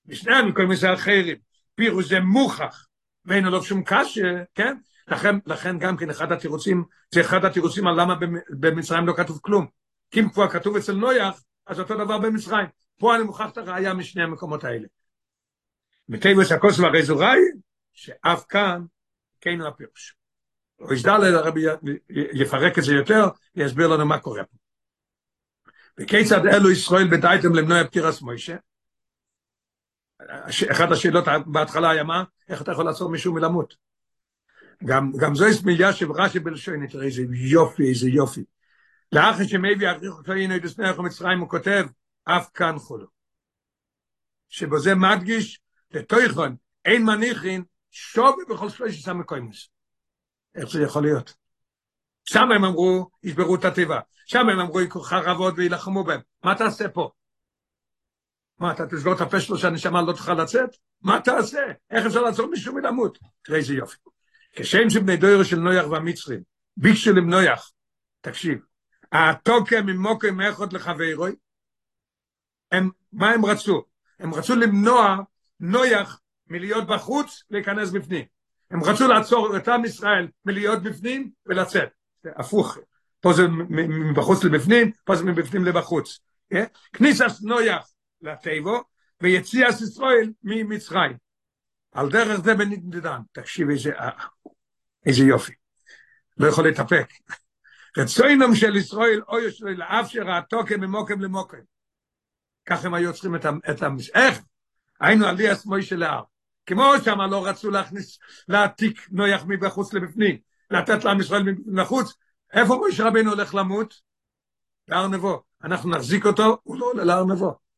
[0.05, 1.37] בשני המקום מסתמה אחרים,
[1.75, 2.85] פירוש זה מוכח,
[3.25, 4.77] ואין עליו שום קשה, כן?
[5.07, 8.15] לכן, לכן גם כן אחד התירוצים, זה אחד התירוצים על למה
[8.49, 9.67] במצרים לא כתוב כלום.
[10.11, 12.67] כי אם כבר כתוב אצל נויח, אז אותו דבר במצרים.
[12.97, 14.87] פה אני מוכרח את הראייה משני המקומות האלה.
[16.09, 17.39] מטבע הכוס והרי זו ראי,
[17.93, 18.81] שאף כאן
[19.41, 20.15] כן הוא הפירוש.
[20.79, 21.61] או ישדל הרבי
[22.33, 24.57] יפרק את זה יותר, ויסביר לנו מה קורה פה.
[25.99, 28.55] וכיצד אלו ישראל בדייתם למנוע פטירס מוישה?
[30.71, 32.23] אחת השאלות בהתחלה היה מה?
[32.49, 33.75] איך אתה יכול לעצור מישהו מלמות?
[34.85, 38.43] גם, גם זו הסמיליה שברש"י בלשון, תראה איזה יופי, איזה יופי.
[39.11, 41.85] לאחר שמביא אותו הנה את הסנח ומצרים, הוא כותב,
[42.23, 43.07] אף כאן חולו.
[44.49, 45.59] שבו זה מדגיש,
[45.91, 46.55] לתויכון,
[46.85, 49.69] אין מניחין, שובי בכל שלושת המקוימוס.
[50.55, 51.33] איך זה יכול להיות?
[52.25, 53.99] שם הם אמרו, ישברו את הטבע.
[54.25, 56.19] שם הם אמרו, יקחו חרבות וילחמו בהם.
[56.43, 57.11] מה תעשה פה?
[58.61, 60.69] מה, אתה תסגור את הפה שלו שהנשמה לא תוכל לצאת?
[61.01, 61.61] מה תעשה?
[61.91, 63.17] איך אפשר לעצור מישהו מלמות?
[63.43, 63.97] תראה איזה יופי.
[64.55, 66.41] כשם שבני דוירו של נויח והמצרים,
[66.77, 67.71] ביקשו למנויח,
[68.21, 68.59] תקשיב,
[69.11, 71.35] התוקם ממוקם מאחות לחברוי,
[72.71, 73.83] הם, מה הם רצו?
[74.19, 75.17] הם רצו למנוע
[75.59, 78.25] נויח מלהיות בחוץ להיכנס בפנים.
[78.71, 81.89] הם רצו לעצור את עם ישראל מלהיות בפנים ולצאת.
[82.25, 82.77] הפוך.
[83.19, 86.19] פה זה מבחוץ לבפנים, פה זה מבפנים לבחוץ.
[86.93, 87.90] כניסס נויח
[88.21, 88.83] לטבו
[89.21, 91.17] ויציאס ישראל ממצרים.
[91.91, 93.19] על דרך זה בנדדן.
[93.31, 93.91] תקשיב איזה,
[95.05, 95.53] איזה יופי.
[96.37, 97.13] לא יכול להתאפק.
[97.97, 101.57] רצוינם של ישראל אוי ישראל לאף שראתו כממוקם למוקם.
[102.65, 103.35] ככה הם היו צריכים
[103.69, 104.09] את המש...
[104.09, 104.39] איך?
[104.99, 106.23] היינו עליאס מוישה להר.
[106.65, 110.37] כמו שם לא רצו להכניס, להעתיק נויח מבחוץ לבפנים,
[110.71, 112.13] לתת לעם ישראל מבחוץ,
[112.53, 114.01] איפה מוישה רבינו הולך למות?
[114.87, 115.43] להר נבו.
[115.63, 117.70] אנחנו נחזיק אותו, הוא לא עולה להר נבו.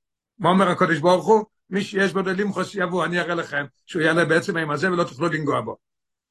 [0.44, 1.46] מה אומר הקודש ברוך הוא?
[1.70, 5.04] מי שיש בו דלים חוס יבוא, אני אראה לכם שהוא יעלה בעצם עם הזה ולא
[5.04, 5.78] תוכלו לנגוע בו.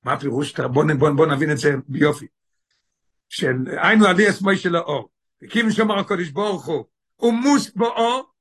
[0.03, 0.61] מה הפירוש?
[0.61, 2.27] בוא, בוא, בוא נבין את זה ביופי.
[3.29, 5.09] של היינו עליאס מוישה לאור.
[5.43, 6.85] וקים שומר הקודש ברוך הוא,
[7.17, 8.33] הוא מוס באור,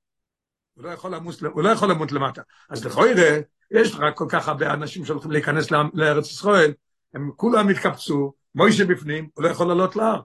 [0.73, 2.41] הוא לא יכול למוס, הוא לא יכול למות למטה.
[2.69, 3.39] אז לכוירא,
[3.71, 6.73] יש רק כל כך הרבה אנשים שהולכים להיכנס לארץ ישראל,
[7.13, 10.21] הם כולם התקבצו, מוישה בפנים, הוא לא יכול לעלות להר.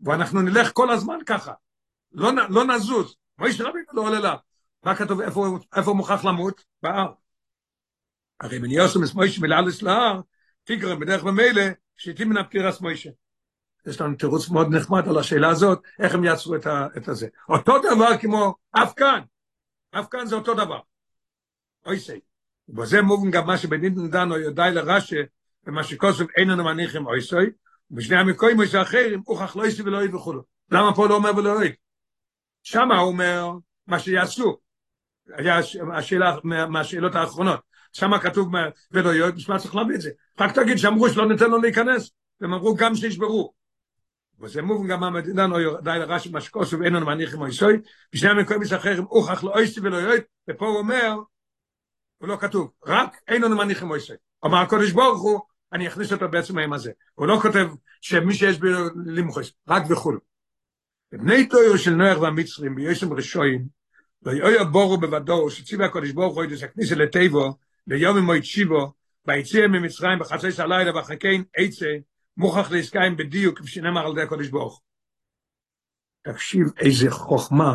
[0.00, 1.52] ואנחנו נלך כל הזמן ככה,
[2.12, 4.36] לא, לא נזוז, מוישה רבינו לא עולה להר.
[4.84, 6.64] מה כתוב, איפה, איפה הוא מוכרח למות?
[6.82, 7.12] בהר.
[8.40, 10.20] הרי בן יוסמס מוישה מלאלס להר,
[10.64, 11.62] פיגרם בדרך במילא,
[11.96, 13.10] שיתים מן הפטירס מוישה.
[13.86, 17.28] יש לנו תירוץ מאוד נחמד על השאלה הזאת, איך הם יעצרו את, ה, את הזה.
[17.48, 19.20] אותו דבר כמו אף כאן,
[19.90, 20.80] אף כאן זה אותו דבר.
[21.86, 22.20] אוי סי.
[22.68, 25.22] ובזה מובן גם מה שבניתן דנו יודעי לרשא,
[25.66, 27.36] ומה שכוסף איננו מניחים אוי סי,
[27.90, 30.42] ובשני המקוים יש אחרים, אוכח לא יסי ולא יביא וכולו.
[30.70, 31.72] למה פה לא אומר ולא יביא?
[32.62, 33.50] שמה הוא אומר
[33.86, 34.69] מה שיעשו.
[35.36, 35.60] היה
[35.92, 37.60] השאלה, מהשאלות האחרונות.
[37.92, 38.52] שמה כתוב
[38.92, 40.10] ולא יביא, בשביל צריך להביא את זה.
[40.40, 43.52] רק תגיד שאמרו שלא ניתן לו להיכנס, והם אמרו גם שישברו.
[44.40, 47.80] וזה מובן גם המדינה לא יורדי לרש"י מה שכוסו ואין לנו מניחים או יסוי,
[48.12, 51.14] בשני המקומים אחרים הוכח לא אויסי ולא יויד, ופה הוא אומר,
[52.18, 54.16] הוא לא כתוב, רק אין לנו מניחים או יסוי.
[54.44, 55.40] אמר הקודש ברוך הוא,
[55.72, 56.92] אני אכניס אותו בעצם היום הזה.
[57.14, 57.68] הוא לא כותב
[58.00, 58.68] שמי שיש בי
[59.06, 60.12] למחוס, רק וכו'.
[61.12, 63.79] בני תויר של נויח והמצרים ביושם רשויים,
[64.22, 67.54] ויואי בורו בוודאו, שציבי הקודש ברוך הוא ידעס הכניסה לטבו,
[67.86, 68.92] ביום מועד שיבו,
[69.26, 71.86] ביציאה ממצרים בחצי סלילה וחכין עצה,
[72.36, 74.82] מוכח לעסקיים בדיוק, כפי שנאמר על ידי הקודש ברוך.
[76.22, 77.74] תקשיב איזה חוכמה,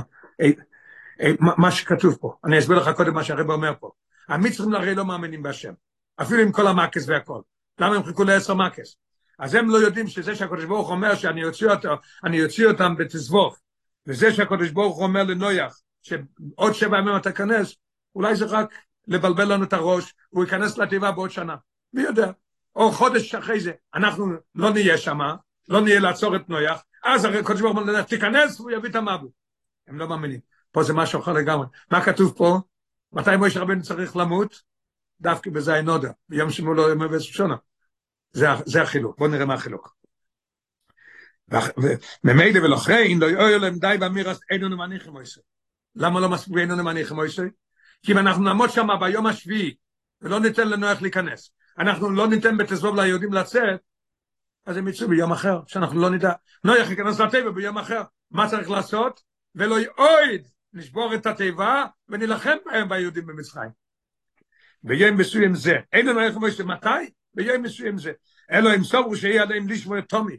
[1.40, 2.36] מה, שכתוב פה.
[2.46, 3.92] אני אסביר לך קודם מה שהרב אומר פה.
[4.30, 5.74] המצרים הרי לא מאמינים בהשם,
[6.22, 7.42] אפילו עם כל המקס והכל.
[7.80, 8.96] למה הם חיכו לעשר מקס?
[9.40, 11.90] אז הם לא יודעים שזה שהקודש ברוך אומר שאני אוציא, אותו,
[12.24, 13.60] אני אוציא אותם בתזבוך,
[14.08, 17.76] וזה שהקודש ברוך אומר לנויח, שעוד שבע ימים אתה כנס,
[18.16, 18.74] אולי זה רק
[19.08, 21.56] לבלבל לנו את הראש, הוא ייכנס לתיבה בעוד שנה.
[21.94, 22.32] מי יודע?
[22.76, 25.20] או חודש אחרי זה, אנחנו לא נהיה שם,
[25.70, 29.32] לא נהיה לעצור את נויח, אז הרי קודש ברוך הוא תיכנס והוא יביא את המבו.
[29.88, 30.40] הם לא מאמינים.
[30.72, 31.66] פה זה משהו אחר לגמרי.
[31.92, 32.60] מה כתוב פה?
[33.14, 34.62] מתי משה רבנו צריך למות?
[35.22, 37.56] דווקא בזין נודע, ביום שמולו יום אבס שונה.
[38.32, 39.96] זה, זה החילוק, בואו נראה מה החילוק.
[41.78, 45.40] וממילא ולכן לא יאויר להם די באמירס אינו נמניחים מויסי.
[45.96, 47.42] למה לא מספיק אינו נמניחים מויסי?
[48.02, 49.76] כי אם אנחנו נעמוד שם ביום השביעי
[50.22, 53.80] ולא ניתן לנוח להיכנס, אנחנו לא ניתן בתזבוב ליהודים לצאת,
[54.66, 56.32] אז הם יצאו ביום אחר, שאנחנו לא נדע.
[56.64, 58.02] נויח ייכנס לטבע ביום אחר.
[58.32, 59.22] מה צריך לעשות?
[59.56, 63.70] ולא יאויד נשבור את התיבה ונילחם בהם ביהודים במצרים.
[64.84, 65.76] ביום מסוים זה.
[65.94, 66.90] אין לנו איך מוישה מתי?
[67.34, 68.12] ביום מסוים זה.
[68.52, 70.38] אלו הם סוברו שיהיה עליהם לשמור את תומי.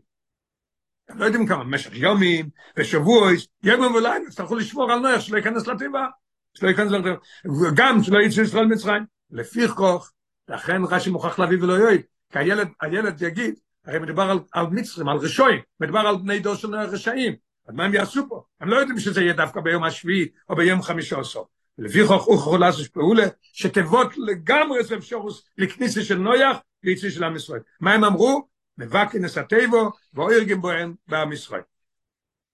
[1.15, 6.07] לא יודעים כמה, במשך יומים ושבועס, יומים ולילה, יצטרכו לשמור על נויח שלא ייכנס לתיבה.
[6.55, 7.17] שלא ייכנס לתיבה.
[7.45, 9.05] וגם שלא יצאו ישראל מצרים.
[9.31, 10.13] לפי כוח,
[10.49, 13.55] לכן רש"י מוכרח להביא ולא יועיל, כי הילד, הילד יגיד,
[13.87, 17.35] הרי מדובר על, על מצרים, על רשועים, מדובר על בני דור של רשעים,
[17.69, 18.43] אז מה הם יעשו פה?
[18.61, 20.81] הם לא יודעים שזה יהיה דווקא ביום השביעי או ביום
[21.13, 21.47] או סוף.
[21.79, 27.37] לפי חוק אוכלו לעשות פעולה, שתבות לגמרי זה אפשרוס לכניסה של נויח ויציא של עם
[27.37, 27.61] ישראל.
[27.81, 28.49] מה הם אמרו?
[28.79, 31.63] מבקי נסתיבו ואוירגים בוהם בעם ישראל.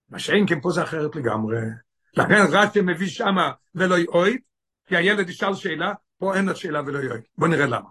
[0.08, 1.58] מה שאין כן פה זה אחרת לגמרי.
[2.16, 4.40] לכן רש"י מביא שמה ולא יאויד,
[4.86, 7.22] כי הילד ישאל שאלה, פה אין עוד שאלה ולא יועד.
[7.38, 7.88] בוא נראה למה.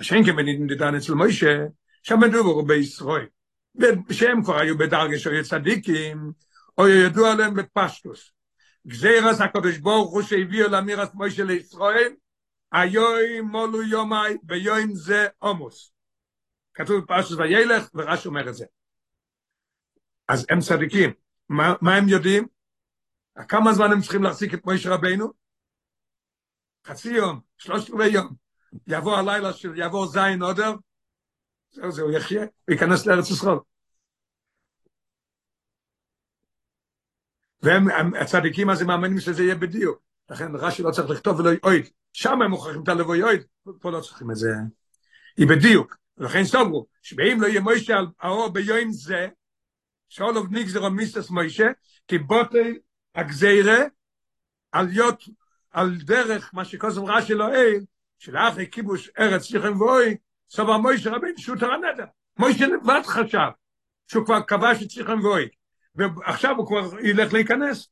[0.00, 1.66] השם כבנית נדדן אצל מוישה,
[2.02, 3.26] שם מדובר בישראל.
[4.10, 6.32] שהם כבר היו בדרגה שהיו צדיקים,
[6.78, 8.32] או ידוע עליהם בפשטוס.
[8.86, 12.12] גזיר אז הקדוש ברוך הוא שהביאו לאמירת מוישה לישראל,
[12.72, 15.92] היוי מולו יומי ביום זה עומוס.
[16.78, 18.64] כתוב בפשטוס וילך, ורש אומר את זה.
[20.28, 21.12] אז הם צדיקים.
[21.48, 22.46] מה, מה הם יודעים?
[23.48, 25.32] כמה זמן הם צריכים להחזיק את מוישה רבינו?
[26.86, 28.34] חצי יום, שלושת רבעי יום,
[28.86, 30.72] יבוא הלילה של יבוא זין עודר,
[31.70, 33.58] זהו זה, הוא יחיה, הוא ייכנס לארץ ישראל.
[37.62, 40.02] והם, הצדיקים אז הם מאמינים שזה יהיה בדיוק.
[40.30, 43.40] לכן רש"י לא צריך לכתוב ולא אוי, שם הם מוכרחים את הלוויות,
[43.80, 44.48] פה לא צריכים את זה.
[45.36, 45.96] היא בדיוק.
[46.18, 49.28] ולכן סוברו, שבאים לא יהיה מוישה על האור ביום זה,
[50.08, 51.66] שאולוב נגזר מיסטס מוישה,
[52.08, 52.78] כי בוטי
[53.14, 53.78] הגזירה,
[54.72, 55.22] על יות,
[55.70, 57.84] על דרך, מה שכוסם רש"י לא אין,
[58.18, 60.16] שלאחרי כיבוש ארץ שיכם ואוי,
[60.50, 62.04] סובר מוישה רבין שהוא תרא נדר.
[62.38, 63.48] מוישה לבד חשב,
[64.06, 65.48] שהוא כבר כבש את שיכם ואוי,
[65.94, 67.88] ועכשיו הוא כבר ילך להיכנס.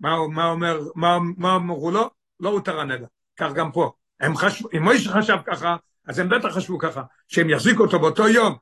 [0.00, 2.10] מה, מה אומר, מה, מה אמרו לו?
[2.40, 3.06] לא הוא תרא נדר.
[3.36, 3.92] כך גם פה.
[4.20, 8.28] הם חשבו, אם מוישה חשב ככה, אז הם בטח חשבו ככה, שהם יחזיקו אותו באותו
[8.28, 8.56] יום,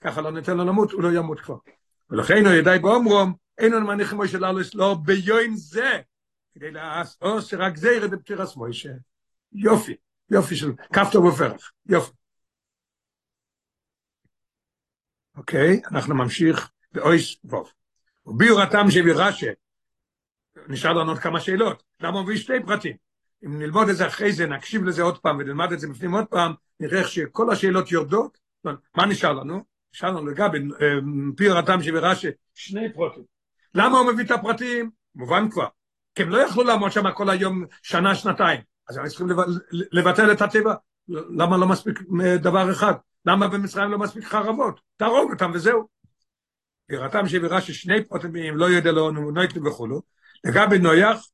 [0.00, 1.56] ככה לא ניתן לו למות, הוא לא ימות כבר.
[2.10, 6.00] ולכן הוא ידעי באומרום, אין לנו מניחים מוישה לאלוס, לא ביום זה,
[6.54, 8.90] כדי לעשות שרק זה ירד בפטירס מוישה.
[9.52, 9.96] יופי,
[10.30, 12.12] יופי של כפתור ופרח, יופי.
[15.36, 17.72] אוקיי, אנחנו ממשיך באויס ווב.
[18.26, 19.50] וביור התם שהביא רשא,
[20.68, 22.96] נשאר לנו עוד כמה שאלות, למה הוא מביא שתי פרטים?
[23.46, 26.24] אם נלמוד את זה אחרי זה, נקשיב לזה עוד פעם ונלמד את זה בפנים עוד
[26.26, 28.38] פעם, נראה שכל השאלות יורדות,
[28.96, 29.64] מה נשאר לנו?
[29.94, 30.58] נשאר לנו לגבי
[31.36, 33.22] פיר התם שברש"י, שני פרוטים.
[33.74, 34.90] למה הוא מביא את הפרטים?
[35.14, 35.66] מובן כבר.
[36.14, 38.60] כי הם לא יכלו לעמוד שם כל היום שנה, שנתיים.
[38.88, 39.28] אז הם צריכים
[39.70, 40.74] לבטל את הטבע.
[41.08, 42.00] למה לא מספיק
[42.36, 42.92] דבר אחד?
[43.26, 44.80] למה במצרים לא מספיק חרבות?
[44.96, 45.88] תהרוג אותם וזהו.
[46.86, 50.02] פירתם שברש"י שני פרוטים, לא יודע לא נויטל וכולו.
[50.44, 51.26] לגבי נויח,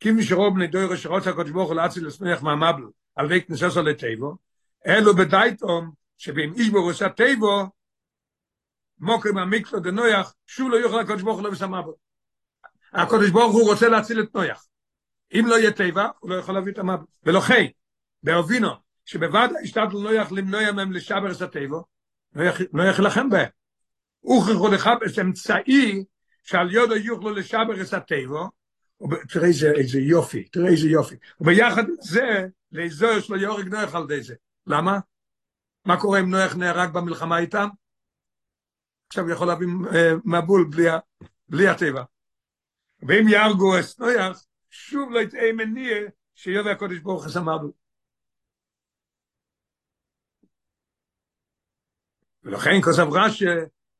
[0.00, 2.84] kim shrob ne doy re shrot kot shvokh la atzil smekh ma mabl
[3.16, 4.40] al vek nesa sol tevo
[4.84, 7.72] elo bedaitom shbim ish bo rosh tevo
[9.00, 11.86] mokh im mikto de noyach shul lo yochla kot shvokh lo samab
[12.92, 14.62] a kot shvokh hu rosh la atzil et noyach
[15.30, 17.74] im lo yeteva hu lo yochla vit mab velo khay
[18.22, 21.84] beovino שבבד השתת נויח למנוי המם לשבר את הטבו,
[22.72, 23.44] נויח לכם בה.
[24.20, 26.04] הוא חכו לך באמצעי
[26.42, 28.50] שעל יודו יוכלו לשבר את הטבו,
[29.28, 31.16] תראה איזה, איזה יופי, תראה איזה יופי.
[31.40, 34.34] וביחד עם זה, לאזור שלו יורג נוח על די זה.
[34.66, 34.98] למה?
[35.84, 37.68] מה קורה אם נוח נהרג במלחמה איתם?
[39.08, 40.86] עכשיו הוא יכול להביא אה, מבול בלי,
[41.48, 42.02] בלי הטבע.
[43.02, 45.96] ואם יהרגו את נוח, שוב לא יתאה מניע
[46.34, 47.72] שיובא הקודש ברוך הוא מבול.
[52.42, 53.44] ולכן כוסף רש"י,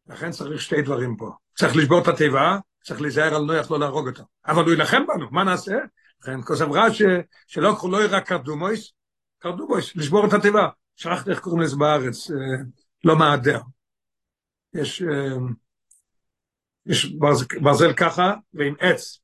[0.07, 1.31] לכן צריך שתי דברים פה.
[1.55, 4.25] צריך לשבור את התיבה, צריך להיזהר על נויח לא להרוג אותו.
[4.47, 5.77] אבל הוא ילחם בנו, מה נעשה?
[6.23, 7.05] לכן כוסף רש"י,
[7.47, 8.93] שלא קחו לא רק קרדומויס,
[9.39, 10.69] קרדומויס, לשבור את התיבה.
[10.97, 12.31] שכחתי איך קוראים לזה בארץ,
[13.05, 13.61] לא מעדר.
[14.75, 15.03] יש,
[16.87, 17.13] יש
[17.61, 19.21] ברזל ככה, ועם עץ,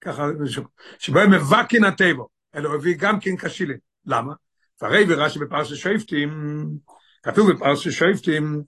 [0.00, 0.26] ככה,
[0.98, 3.78] שבו הם מבקין הטבע, אלא הוא הביא גם כן כשילין.
[4.06, 4.32] למה?
[4.82, 6.30] והרי ורש"י בפרשת שופטים,
[7.22, 8.62] כתוב בפרשת שופטים,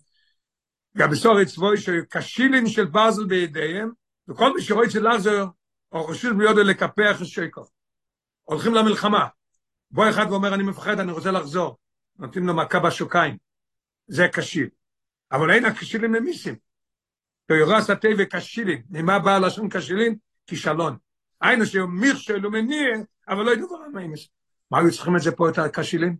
[0.96, 3.97] גם בסורי צבוי שכשילין של ברזל בידיהם,
[4.29, 5.45] וכל מי שרואה אצל לחזר,
[5.93, 7.64] או חושב מיודו לקפח שייקו.
[8.45, 9.27] הולכים למלחמה.
[9.91, 11.77] בוא אחד ואומר, אני מפחד, אני רוצה לחזור.
[12.19, 13.37] נותנים לו מכה בשוקיים.
[14.07, 14.69] זה כשיל.
[15.33, 16.57] אבל אין הכשילים למיסים.
[17.47, 18.83] תוירס התה וכשילים.
[18.91, 20.17] ממה בא לשון כשילין?
[20.47, 20.97] כישלון.
[21.41, 22.88] היינו שמכשל הוא מניע,
[23.29, 24.29] אבל לא ידעו כבר מה אימס.
[24.71, 26.17] מה היו צריכים את זה פה, את הכשילים?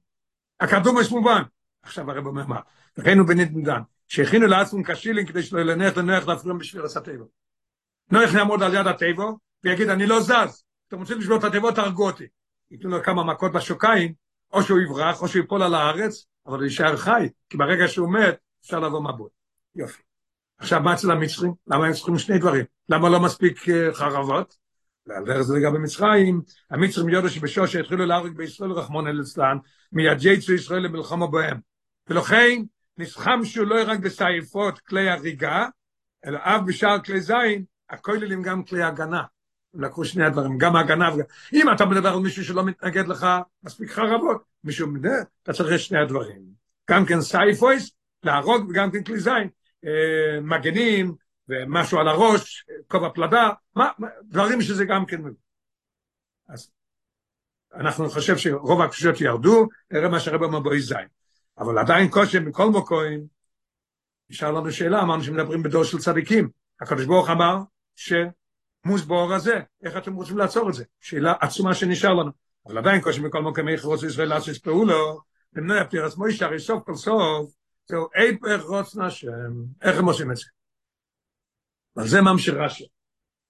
[0.61, 1.43] הקרדומוס מובן.
[1.83, 2.61] עכשיו הרב אומר מה.
[2.97, 3.81] הוא בנית מדן.
[4.09, 7.25] שהכינו לעצמם כשילין כדי שלא ילנח לנוח להפריע בשביל הסטבע.
[8.11, 10.65] נוח יעמוד על יד הטבו ויגיד, אני לא זז.
[10.89, 12.27] אתם רוצים לשבור את הטבו, תהרגו אותי.
[12.71, 14.13] ייתנו לו כמה מכות בשוקיים,
[14.53, 18.13] או שהוא יברח, או שהוא ייפול על הארץ, אבל הוא יישאר חי, כי ברגע שהוא
[18.13, 19.29] מת, אפשר לבוא מבול.
[19.77, 20.03] יופי.
[20.59, 21.53] עכשיו, מה אצל המצרים?
[21.67, 22.65] למה הם צריכים שני דברים?
[22.89, 24.57] למה לא מספיק חרבות?
[25.07, 28.71] ועל דרך זה לגבי מצרים, המצרים יודו שבשוש שהתחילו להרוג בישראל
[29.21, 29.59] אצלן,
[29.93, 31.61] מיד יצאו ישראל למלחמה בהם.
[32.09, 32.63] ולכן,
[32.99, 35.67] נסחמשו לא רק בסייפות כלי הריגה,
[36.27, 39.23] אלא אף בשאר כלי זין, הכוללים גם כלי הגנה.
[39.75, 41.25] לקחו שני הדברים, גם הגנה וגם...
[41.53, 43.27] אם אתה מדבר על מישהו שלא מתנגד לך,
[43.63, 46.43] מספיק חרבות, מישהו מדבר, אתה צריך שני הדברים.
[46.91, 47.91] גם כן סייפויס,
[48.23, 49.49] להרוג, וגם כן כלי זין,
[49.85, 51.15] אה, מגנים,
[51.49, 53.91] ומשהו על הראש, כובע פלדה, מה,
[54.23, 55.21] דברים שזה גם כן...
[56.49, 56.71] אז
[57.75, 61.07] אנחנו חושב שרוב הקושיות ירדו, נראה מה שהרבא מבוי זין.
[61.59, 63.03] אבל עדיין קושי מכל מקום,
[64.31, 66.49] נשאר לנו שאלה, אמרנו שמדברים בדור של צדיקים.
[66.81, 67.59] הקדוש ברוך אמר,
[67.99, 70.85] שמוסבור הזה, איך אתם רוצים לעצור את זה?
[71.01, 72.31] שאלה עצומה שנשאר לנו.
[72.67, 75.21] אבל עדיין קושי מכל מקום, איך רוצה ישראל לעשות פעולו,
[75.53, 77.53] למנוע פטירס מוישה, הרי סוף כל סוף,
[77.89, 80.45] זהו איפך רוצנה השם, איך הם עושים את זה?
[81.97, 82.87] אז זה ממשיך רש"י.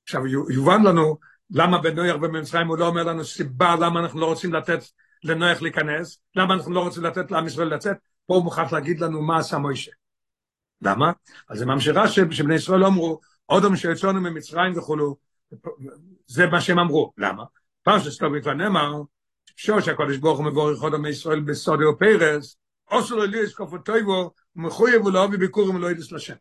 [0.04, 1.18] עכשיו יובן לנו
[1.50, 4.80] למה בנויח במצרים הוא לא אומר לנו סיבה למה אנחנו לא רוצים לתת
[5.24, 7.96] לנויח להיכנס, למה אנחנו לא רוצים לתת לעם ישראל לצאת,
[8.26, 9.92] פה הוא מוכרח להגיד לנו מה עשה מוישה.
[10.82, 11.12] למה?
[11.48, 15.16] אז זה ממשיך רש"י, שבני ישראל אמרו, אודם שיצאנו ממצרים וכולו,
[16.26, 17.44] זה מה שהם אמרו, למה?
[17.82, 18.92] פרשת סטובית ונאמר,
[19.56, 23.78] שוש הקודש ברוך הוא מבורך עוד עמי ישראל בסודי או פרס, עושו לו לי אסקופו
[23.78, 26.34] טויבו, ומחויב ולאובי ביקורים ולא ידס לשם.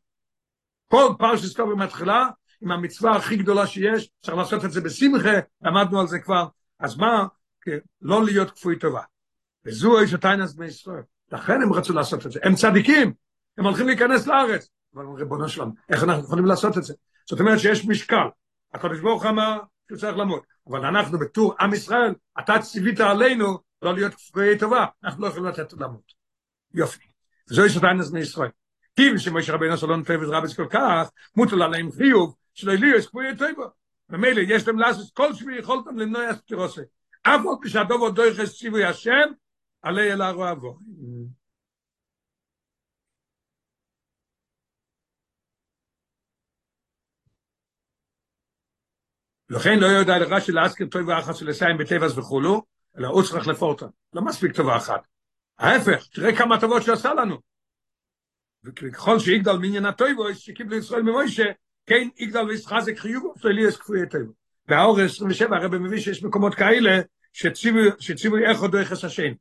[0.88, 2.28] כל פרשס טוב במתחילה,
[2.62, 6.48] עם המצווה הכי גדולה שיש, צריך לעשות את זה בשמחה, למדנו על זה כבר,
[6.80, 7.28] אז מה?
[8.02, 9.02] לא להיות כפוי טובה.
[9.66, 11.02] וזו איש הטיינס בני ישראל.
[11.32, 12.40] לכן הם רצו לעשות את זה.
[12.44, 13.14] הם צדיקים,
[13.58, 14.70] הם הולכים להיכנס לארץ.
[14.98, 16.94] אבל ריבונו שלנו, איך אנחנו יכולים לעשות את זה?
[17.30, 18.28] זאת אומרת שיש משקל.
[18.74, 20.44] הקדוש ברוך אמר שהוא צריך למות.
[20.70, 25.46] אבל אנחנו בתור עם ישראל, אתה ציווית עלינו לא להיות כפויי טובה, אנחנו לא יכולים
[25.46, 26.14] לתת למות.
[26.74, 27.08] יופי.
[27.50, 28.50] וזו הטיינס בני ישראל.
[28.96, 33.38] כיוון שמשה רבינו עשה לנו טבע רבס כל כך, מוטל עליהם חיוב, שלא יהיו כפויי
[33.38, 33.68] טובה.
[34.10, 36.82] ממילא יש להם לעשות כל שבי יכולתם למנוע את תירוסי.
[37.24, 39.30] אף עוד כשהדובו דויכס ציווי השם,
[39.82, 40.80] עלי אל הרועבו.
[49.50, 52.64] לכן לא יודע לרש"י להזכיר טובה של עשיים בטבעס וכולו,
[52.98, 53.86] אלא הוא צריך לפורטה.
[54.14, 55.08] לא מספיק טובה אחת.
[55.60, 57.38] ההפך, תראה כמה טובות שעשה לנו.
[58.64, 61.46] וככל שיגדל מעניין הטויבו, שקיבלו ישראל ממוישה,
[61.86, 64.32] כן יגדל וישחזק חיובו, שלי יש כפוי הטויבו.
[64.68, 67.02] והאור 27 הרב מביא שיש מקומות כאלה,
[68.00, 69.34] שציווי איך עוד דרך השם.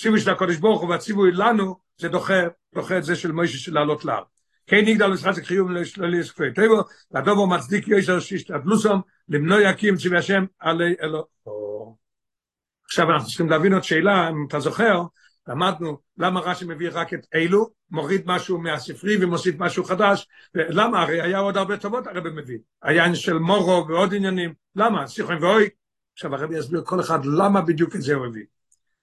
[0.00, 2.40] ציווי של הקודש ברוך הוא והציווי לנו, זה דוחה,
[2.74, 4.22] דוחה את זה של מוישה של לעלות להר.
[4.66, 8.98] כן יגדל חיובו, שלי יש כפוי הטויבו, והדובו מצדיק יושר שישתדלוסם,
[9.28, 11.96] למנוע יקים ציווי השם עלי אלוהו.
[12.84, 15.02] עכשיו אנחנו צריכים להבין עוד שאלה, אם אתה זוכר,
[15.48, 21.02] למדנו למה רש"י מביא רק את אלו, מוריד משהו מהספרי ומוסיף משהו חדש, ולמה?
[21.02, 25.06] הרי היה עוד הרבה טובות הרבי מביא, היה של מורו ועוד עניינים, למה?
[25.06, 25.68] סיכון ואוי,
[26.14, 28.44] עכשיו הרבי יסביר כל אחד למה בדיוק את זה הוא הביא.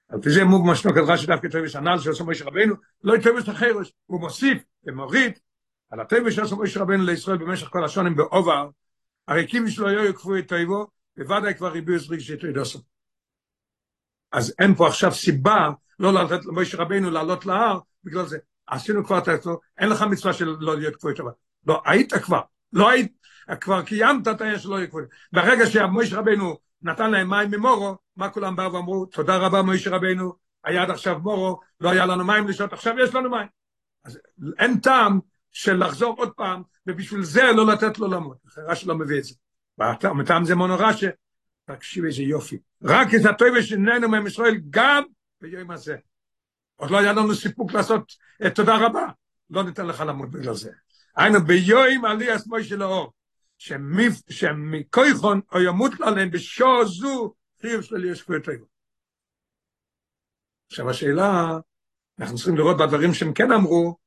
[0.10, 3.40] על פי זה מוג משנוק את רש"י דווקא טובי הנ"ל שעושה מויש רבנו, לא יטובי
[3.40, 5.40] את החרש, הוא מוסיף ומוריד
[5.90, 8.70] על הטובי שעושה מויש רבנו לישראל במשך כל השונים באובר,
[9.28, 10.88] הרי קימי שלו יהיו יקפו את טויבו,
[11.18, 12.80] בוודאי כבר ריבו יזריק שאיתו ידוסו.
[14.32, 15.70] אז אין פה עכשיו סיבה
[16.00, 18.38] לא לתת למשה רבינו לעלות להר, בגלל זה.
[18.68, 21.32] עשינו כבר את זה, אין לך מצווה של לא להיות כפוי טובה.
[21.68, 22.42] לא, היית כבר,
[22.74, 23.12] לא היית,
[23.62, 24.88] כבר קיימת את העניין שלא יהיה.
[25.32, 30.34] ברגע שמשה רבינו נתן להם מים ממורו, מה כולם באו ואמרו, תודה רבה משה רבינו,
[30.64, 33.48] היה עד עכשיו מורו, לא היה לנו מים לשתות, עכשיו יש לנו מים.
[34.06, 34.20] אז
[34.60, 35.20] אין טעם
[35.52, 38.38] של לחזור עוד פעם, ובשביל זה לא לתת לו למות.
[38.58, 39.34] רש"י לא מביא את זה.
[40.14, 41.06] מטעם זה מונו רש"י,
[41.66, 42.58] תקשיב איזה יופי.
[42.84, 45.04] רק את הטובה שנהנו מהם ישראל גם
[45.42, 45.96] ביום הזה.
[46.76, 48.14] עוד לא היה לנו סיפוק לעשות
[48.56, 49.08] תודה רבה.
[49.50, 50.72] לא ניתן לך למות בגלל זה.
[51.16, 53.14] היינו ביום עלי עצמו של האור.
[54.30, 58.66] שמכויכון או ימות עליהם בשעה זו חיוב שלי יש כבר טבע.
[60.68, 61.58] עכשיו השאלה,
[62.20, 63.98] אנחנו צריכים לראות בדברים שהם כן אמרו,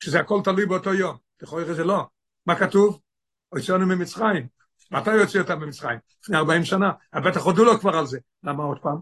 [0.00, 1.16] שזה הכל תלוי באותו יום.
[1.42, 2.06] לכאורה זה לא.
[2.46, 3.00] מה כתוב?
[3.48, 4.48] הוצאנו ממצרים.
[4.90, 5.98] מתי יוציא אותם ממצרים?
[6.22, 6.92] לפני 40 שנה.
[7.14, 8.18] בטח הודו לו כבר על זה.
[8.42, 8.98] למה עוד פעם?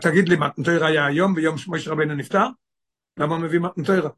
[0.00, 2.46] תגיד לי, מתנתוירה היה היום, ביום שמויש רבנו נפטר?
[3.16, 4.10] למה מביא מתנתוירה?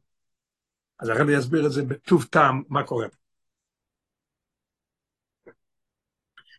[0.99, 3.07] אז הרבי יסביר את זה בטוב טעם, מה קורה.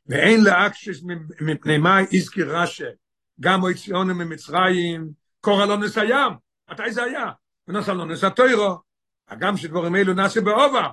[0.06, 1.02] ואין לאקשש
[1.40, 2.84] מפני מה הזכיר רש"י,
[3.40, 6.32] גם אוי ציונו ממצרים, קורא לו נס הים,
[6.70, 7.30] מתי זה היה?
[7.68, 8.78] ונוסע לו נס התוירו,
[9.28, 10.90] הגם שדבורים אלו נעשה בעובר,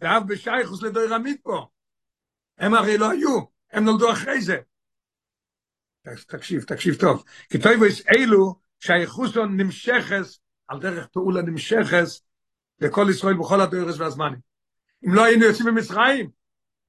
[0.00, 1.66] ואף בשייכוס לדויר פה.
[2.58, 3.40] הם הרי לא היו,
[3.72, 4.58] הם נולדו אחרי זה.
[6.26, 7.24] תקשיב, תקשיב טוב.
[7.50, 12.22] כי טויבויס אלו שהייחוסון נמשכס, על דרך פעולה נמשכס,
[12.80, 14.38] לכל ישראל בכל הדורס והזמנים.
[15.06, 16.30] אם לא היינו יוצאים ממצרים,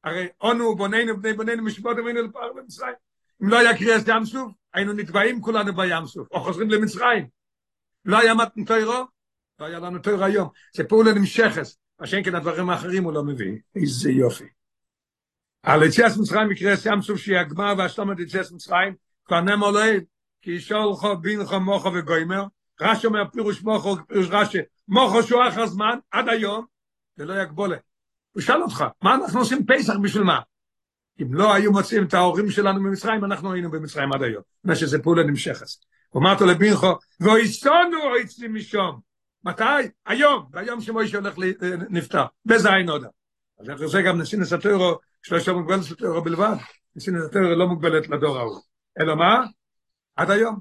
[0.04, 2.96] הרי אונו בוננו בני בוננו משבות אבינו לפער במצרים.
[3.44, 7.28] אם לא היה קריאס ים סוף, היינו נטבעים כולנו בים סוף, או חוזרים למצרים.
[8.06, 9.06] לא היה מתן תוירו,
[9.60, 10.50] לא היה לנו תוירו היום.
[10.76, 13.58] זה פעולה נמשכס, מה שאין כן הדברים האחרים הוא לא מביא.
[13.76, 14.46] איזה יופי.
[15.64, 18.96] על יציאת מצרים מקריאס ים סוף שהיא הגמר והשלמת יציאת מצרים,
[19.26, 20.00] כבר נאמר להם,
[20.42, 22.44] כי ישאל לך בינך מוחו וגוימר,
[22.82, 26.66] רש"י אומר פירוש מוחו, פירוש רש"י, מוחו שהוא אחר זמן, עד היום,
[27.16, 27.78] זה לא יגבולה.
[28.32, 30.40] הוא שאל אותך, מה אנחנו עושים פסח בשביל מה?
[31.22, 34.44] אם לא היו מוצאים את ההורים שלנו במצרים, אנחנו היינו במצרים עד היום.
[34.64, 35.68] מה שזה פעולה נמשכת.
[36.18, 39.00] אמרת לבינכו, ואיסונו אצלי משום.
[39.44, 39.64] מתי?
[40.06, 41.36] היום, ביום שמוישה הולך
[41.90, 43.06] נפטר, בזין עוד.
[43.60, 46.56] אז איך זה גם נשיא נסתורו, שלושה מוגבלת נסתורו בלבד.
[46.96, 48.62] נשיא נסתורו לא מוגבלת לדור ההוא.
[49.00, 49.46] אלא מה?
[50.16, 50.60] עד היום.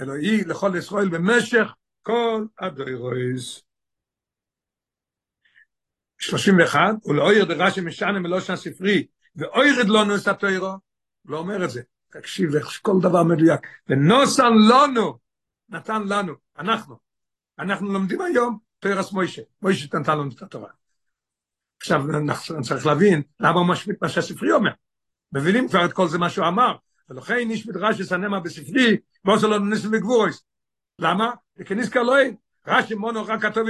[0.00, 1.68] אלוהי לכל ישראל במשך
[2.02, 3.62] כל הדוירויז.
[6.18, 9.06] 31, ולאויר דרשי משנה מלושן ספרי,
[9.36, 9.86] ואוירד
[10.20, 10.72] את התוירו,
[11.24, 11.82] לא אומר את זה.
[12.10, 13.60] תקשיב, איך כל דבר מדויק.
[13.88, 15.18] ונוסן לנו,
[15.68, 16.96] נתן לנו, אנחנו.
[17.58, 19.42] אנחנו לומדים היום תוירס מוישה.
[19.62, 20.70] מוישה נתן לנו את התורה.
[21.80, 22.02] עכשיו,
[22.62, 24.70] צריך להבין למה הוא משמיט מה שהספרי אומר.
[25.32, 26.76] מבינים כבר את כל זה מה שהוא אמר.
[27.10, 30.44] ולכן איש מדרש יסנמה בספרי, ועושה לנו ניסים וגבורוס.
[30.98, 31.30] למה?
[31.56, 32.36] וכניס כלואים,
[32.66, 33.68] רש"י מונו רק כתוב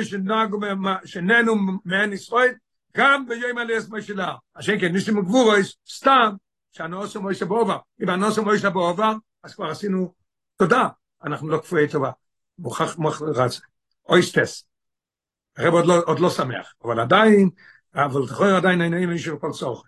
[1.04, 2.54] שנהנו מעין ישראל,
[2.96, 4.34] גם ביום עליית משילה.
[4.54, 6.34] אשר כן, ניסים וגבורוס, סתם,
[6.72, 7.78] שהנוסו מוישה בעובר.
[8.02, 9.12] אם הנוסו מוישה בעובר,
[9.42, 10.14] אז כבר עשינו
[10.56, 10.88] תודה,
[11.24, 12.10] אנחנו לא כפויי טובה.
[12.58, 12.96] מוכרח
[14.08, 14.64] אויסטס.
[15.56, 17.50] הרב עוד לא, עוד לא שמח, אבל עדיין,
[17.94, 19.82] אבל תחוי עדיין העניינים של כל סוף.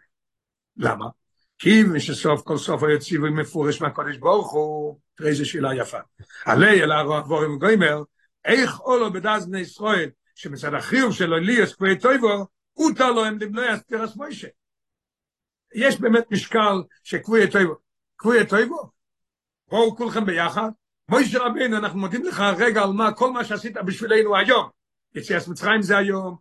[0.77, 1.07] למה?
[1.59, 5.99] כי משסוף כל סוף היציב מפורש מהקודש ברוך הוא, תראה איזה שאלה יפה.
[6.45, 8.03] עלי אל הרבורים גוימר,
[8.45, 13.75] איך עולו בדאז בני ישראל, שמצד החיוב שלו ליאס כפי טויבו, הותר לו הם לבנוי
[13.75, 14.49] אסתירס מוישה.
[15.75, 17.75] יש באמת משקל שכפוי טויבו.
[18.19, 18.91] כפוי טויבו?
[19.69, 20.71] בואו כולכם ביחד.
[21.09, 24.69] מוישה רבינו, אנחנו מודים לך רגע על מה, כל מה שעשית בשבילנו היום.
[25.15, 26.37] יציאת מצרים זה היום,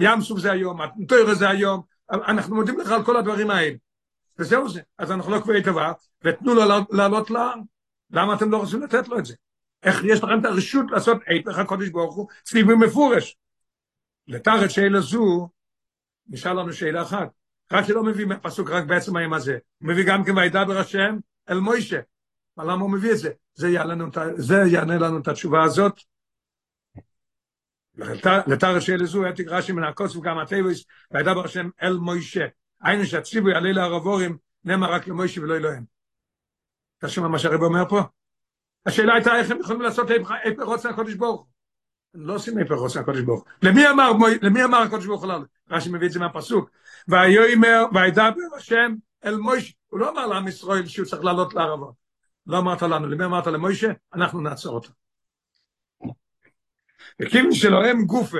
[0.00, 3.76] ים סוף זה היום, התוירה זה היום, אנחנו מודים לך על כל הדברים האלה.
[4.38, 4.80] וזהו זה.
[4.98, 5.92] אז אנחנו לא קבועי טובה,
[6.24, 7.54] ותנו לו לעלות להר.
[8.10, 9.34] למה אתם לא רוצים לתת לו את זה?
[9.82, 13.36] איך יש לכם את הרשות לעשות היפך הקודש ברוך הוא, ציווי מפורש.
[14.28, 15.48] לתארת שאלה זו,
[16.28, 17.28] נשאל לנו שאלה אחת.
[17.72, 21.16] רק שלא מביא פסוק רק בעצם היום הזה, הוא מביא גם כן וידבר השם
[21.48, 22.00] אל מוישה.
[22.58, 23.30] למה הוא מביא את זה?
[23.54, 24.06] זה יענה לנו,
[24.36, 26.00] זה יענה לנו את התשובה הזאת.
[28.46, 32.46] לתארת שאלה זו, היה תגרשי מן הקוץ וגם הטבעס, וידבר השם אל מוישה.
[32.82, 35.84] היינו שהציווי יעלה לערבורים, נאמר רק למוישה ולא אלוהים.
[36.98, 38.00] אתה שומע מה שהרב אומר פה?
[38.86, 41.46] השאלה הייתה איך הם יכולים לעשות איפה רוצה הקודש ברוך
[42.14, 44.10] לא עושים איפה רוצה הקודש ברוך למי אמר,
[44.42, 45.32] למי אמר הקודש ברוך הוא?
[45.70, 46.70] רש"י מביא את זה מהפסוק.
[47.08, 48.94] וידבר השם
[49.24, 49.72] אל מוישה.
[49.88, 51.94] הוא לא אמר לעם ישראל שהוא צריך לעלות לערבות.
[52.46, 53.92] לא אמרת לנו, למי אמרת למוישה?
[54.14, 54.92] אנחנו נעצור אותו.
[57.20, 58.38] וכיוון שלהם גופה,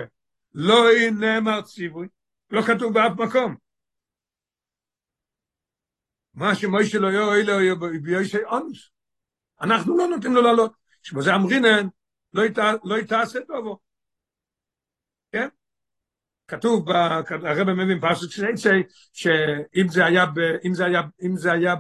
[0.55, 2.09] לא נאמר ציווי,
[2.51, 3.57] לא כתוב באף מקום.
[6.35, 8.91] מה שמוישה לא יהיה אלו ביושי אונוס.
[9.61, 10.73] אנחנו לא נותנים לו לעלות.
[11.03, 11.89] שבזה אמרינן,
[12.85, 13.79] לא יתעשה טובו.
[15.33, 15.49] כן?
[16.49, 16.91] כתוב,
[17.29, 18.69] הרב מבין פרשת שייצי,
[19.13, 20.25] שאם זה היה,
[20.65, 21.75] אם זה היה, אם זה היה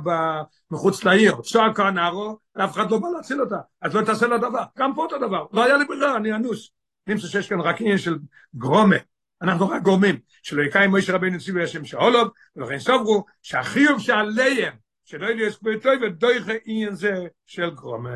[0.70, 4.62] מחוץ לעיר, צועק הנערו, אף אחד לא בא להציל אותה, אז לא תעשה לו דבר.
[4.78, 6.70] גם פה אותו דבר, לא היה לי ברירה, אני אנוס.
[7.06, 8.18] נמצא שיש כאן רק עניין של
[8.54, 8.96] גרומה,
[9.42, 14.72] אנחנו רק גורמים, שלא יקיים מוישה רבינו ציווי השם שאולוב, ולכן סוברו, שהחיוב שעליהם,
[15.04, 17.14] שלא יהיה לי טוי ודויכה עניין זה
[17.46, 18.10] של גרומה.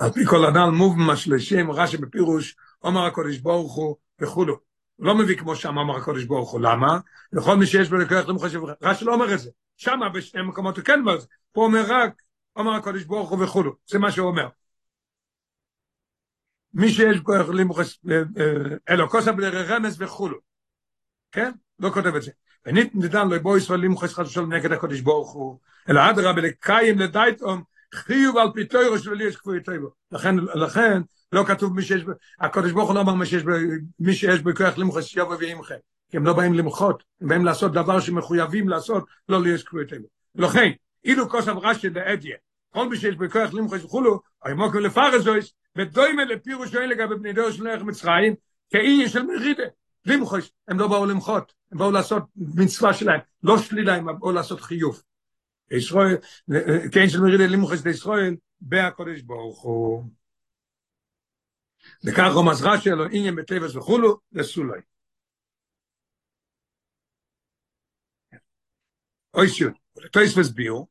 [0.00, 4.56] על פי כל הנ"ל מובן השלישים, רש"י בפירוש, אומר הקודש ברוך הוא וכולו.
[4.98, 6.98] לא מביא כמו שם אמר הקודש ברוך הוא, למה?
[7.32, 9.50] לכל מי שיש בו לכוח למחשב, רש"י לא אומר את זה.
[9.76, 11.26] שמה בשני מקומות הוא כן אומר את זה.
[11.52, 12.22] פה אומר רק,
[12.56, 13.76] אומר הקודש ברוך הוא וכולו.
[13.86, 14.48] זה מה שהוא אומר.
[16.74, 17.96] מי שיש כוח למחשב,
[18.88, 20.38] אלוקוס הבלר רמז וכולו.
[21.32, 21.52] כן?
[21.78, 22.30] לא כותב את זה.
[22.66, 27.62] ונית נדן לו בו ישראל למחשב חדשו נגד הקודש ברוך הוא, אלא אדרבה לקיים לדייטום,
[27.94, 29.88] חיוב על פי תוירו של יש כפוי תוירו.
[30.12, 32.02] לכן, לכן, לא כתוב מי שיש,
[32.40, 33.42] הקודש ברוך הוא לא אמר מי שיש,
[34.00, 35.74] מי שיש בכוח למחו שיובו וימחה.
[36.10, 39.86] כי הם לא באים למחות, הם באים לעשות דבר שמחויבים לעשות, לא לי יש כפוי
[39.86, 40.06] תוירו.
[40.34, 40.70] לכן,
[41.04, 42.36] אילו כוסף רשי דאדיה,
[42.70, 47.50] כל מי שיש בכוח למחו וכולו, אי מוקם לפרזויס, ודוימה לפירוש שאין לגבי בני דור
[47.50, 48.34] של נערך מצרים,
[48.70, 49.64] כאי של מרידה.
[50.06, 54.60] למחוש, הם לא באו למחות, הם באו לעשות מצווה שלהם, לא שלילה, הם באו לעשות
[54.60, 55.02] חיוב.
[55.70, 56.16] ישראל,
[56.92, 60.04] כן של מרידה לימוחס לישראל, בהקודש ברוך הוא.
[62.04, 64.80] וכך רומז רש"י אלו עניין בטבעס וכולו, לסולוי.
[69.34, 70.86] אוי שוט, ולטויס וסביעו,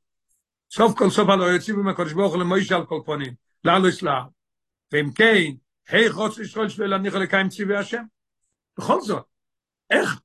[0.72, 4.24] סוף כל סוף הלא יוצאים עם הקודש ברוך הוא למוישה על כל פונים, לאלו יסלח,
[4.92, 5.52] ואם כן,
[5.88, 8.04] היי חוץ ישראל שלו להניח לקיים ציווי השם?
[8.78, 9.26] בכל זאת,
[9.90, 10.22] איך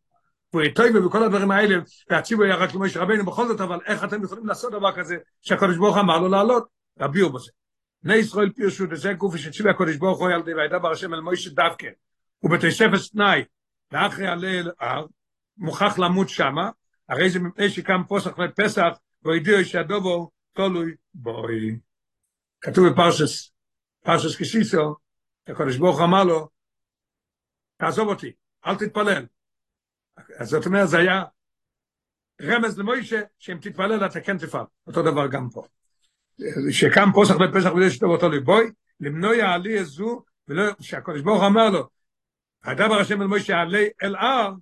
[0.54, 1.76] פריטוי ובכל הדברים האלה,
[2.10, 5.76] והציבו היה רק למשה רבינו בכל זאת, אבל איך אתם יכולים לעשות דבר כזה שהקדוש
[5.76, 6.68] ברוך אמר לו לעלות?
[7.00, 7.50] רביעו בזה.
[8.02, 11.86] בני ישראל פירשו, וזה גופי שציבי הקדוש ברוך הוא ילדי וידבר השם אל מוישה דווקא,
[12.42, 13.44] ובתוספת תנאי,
[13.92, 15.06] ואחרי עלה אל הר,
[15.56, 16.70] מוכרח למות שמה,
[17.08, 18.88] הרי זה מפני שקם פוסח לפסח,
[19.22, 21.78] והודיעו שהדובו תולוי בוי.
[22.60, 23.52] כתוב בפרשס,
[24.04, 24.96] פרשס כסיסו,
[25.48, 26.48] הקדוש ברוך אמר לו,
[27.76, 28.32] תעזוב אותי,
[28.66, 29.26] אל תתפלל,
[30.38, 31.22] אז זאת אומרת, זה היה
[32.42, 34.64] רמז למוישה, שאם תתפלל אתה כן תפעל.
[34.86, 35.62] אותו דבר גם פה.
[36.70, 41.88] שקם פוסח בפסח וזה שטוב אותו לבוי, למנוע העלי הזו, ולא, שהקודש ברוך אמר לו,
[42.64, 44.52] הדבר השם אל מוישה עלי אל הר,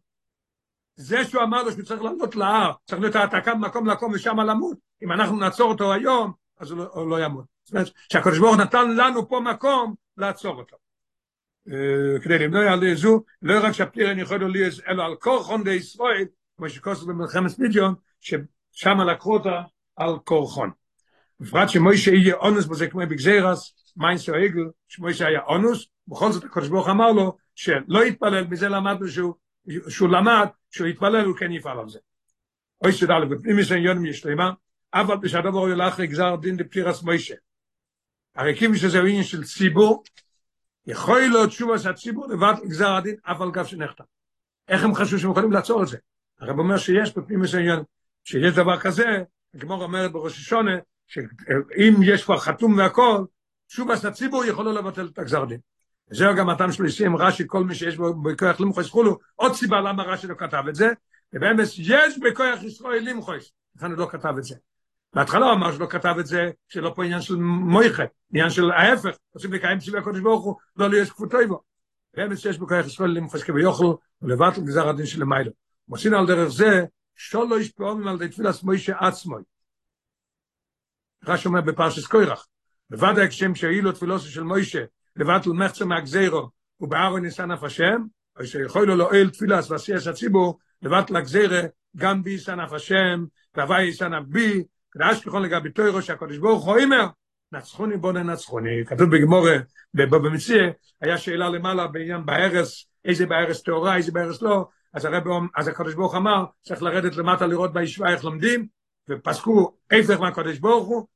[0.97, 4.79] זה שהוא אמר לו שהוא צריך לעלות להר, צריך להיות העתקה במקום לקום ושם למות.
[5.03, 7.45] אם אנחנו נעצור אותו היום, אז הוא לא, הוא לא ימות.
[7.65, 10.77] זאת אומרת, שהקודש ברוך נתן לנו פה מקום לעצור אותו.
[12.23, 16.25] כדי למנוע על זו, לא רק שהפלירן יכול להיות אלא על כל חונדי ישראל,
[16.57, 19.61] כמו שכוסו במלחמת מידיון, ששם לקחו אותה
[19.97, 20.71] על קורחון.
[21.41, 26.45] בפרט שמוישה יהיה אונוס בזה כמו בגזירס, מיינס או עגל, שמוישה היה אונוס, בכל זאת
[26.45, 29.35] הקדוש ברוך אמר לו שלא יתפלל, מזה למדנו שהוא,
[29.89, 31.99] שהוא למד, שהוא יתפלל הוא כן יפעל על זה.
[32.85, 34.51] אוי שדע לבפנים מסעניונים יש לימה,
[34.95, 37.35] אבל בשעדו ברור ילך לגזר דין דפטירס מוישה.
[38.37, 40.03] הרי כיוון שזה עניין של ציבור,
[40.87, 44.05] יכול להיות תשובה שהציבור לבד גזר הדין, אבל גב שנחתם.
[44.69, 45.97] איך הם חשבו שהם יכולים לעצור את זה?
[46.41, 47.83] הרב אומר שיש בפנים מסעניון,
[48.25, 49.07] שיש דבר כזה,
[49.55, 50.77] הגמור אומרת בראש השונה,
[51.07, 53.25] שאם יש כבר חתום והכל,
[53.67, 55.61] תשובה שהציבור יכול לא לבטל את הגזר דין.
[56.11, 59.81] וזהו גם הטעם שלו עם רש"י, כל מי שיש בו בכוח למחוס חולו, עוד סיבה
[59.81, 60.93] למה רש"י לא כתב את זה,
[61.33, 64.55] ובאמת יש בכוח ישראל למחוס, לכן הוא לא כתב את זה.
[65.15, 69.17] בהתחלה הוא אמר שלא כתב את זה, שלא פה עניין של מויכה, עניין של ההפך,
[69.35, 71.61] רוצים לקיים ציווי הקודש ברוך הוא, לא להיות כפותו בו.
[72.17, 75.53] באמת שיש בכוח ישראל למחוס כביוכל, ולבטל גזר הדין של מיילו.
[75.89, 76.85] מוסינו על דרך זה,
[77.17, 79.43] שולו יש פעמים על די תפילס מוישה עצמוי.
[81.25, 82.47] רש"י אומר בפרשס קוירח,
[82.91, 84.85] לבד ההקשם שהעילו תפילוסו של מוישה,
[85.17, 86.49] לבטל מחצה מהגזירו,
[86.81, 88.03] ובארון ניסן אף השם,
[88.41, 91.61] או שיכול לו לאוהל תפילס ועשייס הציבור, לבטל הגזירה,
[91.97, 96.65] גם בי יסן אף השם, והווי יסן אף בי, כדאש ככל לגבי תוירו שהקדוש ברוך
[96.65, 97.07] הוא אומר,
[97.53, 99.57] נצחוני בוא ננצחוני, כתוב בגמורה,
[99.95, 100.63] במציע,
[101.01, 105.23] היה שאלה למעלה בעניין בארס, איזה בארס טהורה, איזה בארס לא, אז הרב,
[105.57, 108.67] אז הקדוש ברוך אמר, צריך לרדת למטה לראות בישיבה איך לומדים,
[109.09, 111.07] ופסקו הפך מהקדוש ברוך הוא,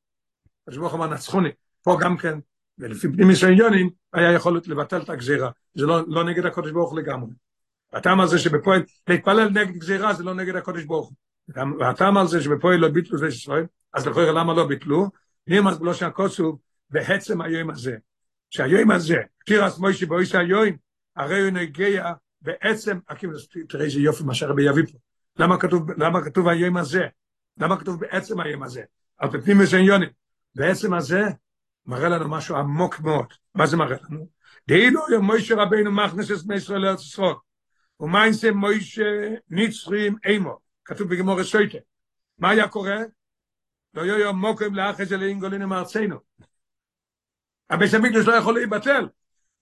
[0.62, 1.48] הקדוש ברוך אמר נצחוני,
[1.82, 2.38] פה גם כן,
[2.78, 7.30] ולפי פנימיס העניונים, היה יכול לבטל את הגזירה, זה לא, לא נגד הקדוש ברוך לגמרי.
[7.92, 11.25] הטעם על זה שבפועל, להתפלל נגד גזירה זה לא נגד הקדוש ברוך הוא.
[11.48, 15.10] והטעם על זה שבפועל לא ביטלו זה ישראל, אז לכאורה למה לא ביטלו?
[15.48, 16.58] אם אז בלא שהכוסו
[16.90, 17.96] בעצם היום הזה,
[18.50, 19.16] שהיום הזה,
[19.46, 20.76] קירס מוישי באויסי היום,
[21.16, 22.98] הרי הוא נגיע בעצם,
[23.68, 24.98] תראה איזה יופי מה שהרבי יביא פה.
[25.38, 27.06] למה כתוב, למה כתוב היום הזה?
[27.58, 28.82] למה כתוב בעצם היום הזה?
[29.18, 30.08] על פנים וזעניונים.
[30.54, 31.22] בעצם הזה
[31.86, 33.26] מראה לנו משהו עמוק מאוד.
[33.54, 34.28] מה זה מראה לנו?
[34.68, 37.34] דהילו יום מוישה רבינו מכנס את בני ישראל לארץ ישראל.
[38.00, 38.24] ומה
[38.54, 39.04] מוישה
[39.50, 40.65] נצרים אימו?
[40.86, 41.78] כתוב בגמור הסויטה.
[42.38, 42.96] מה היה קורה?
[43.94, 46.16] לא יהיו יום מוקרים לאחרי זה לאינגולינים מארצנו.
[47.70, 49.08] הבית המקדש לא יכול להיבטל.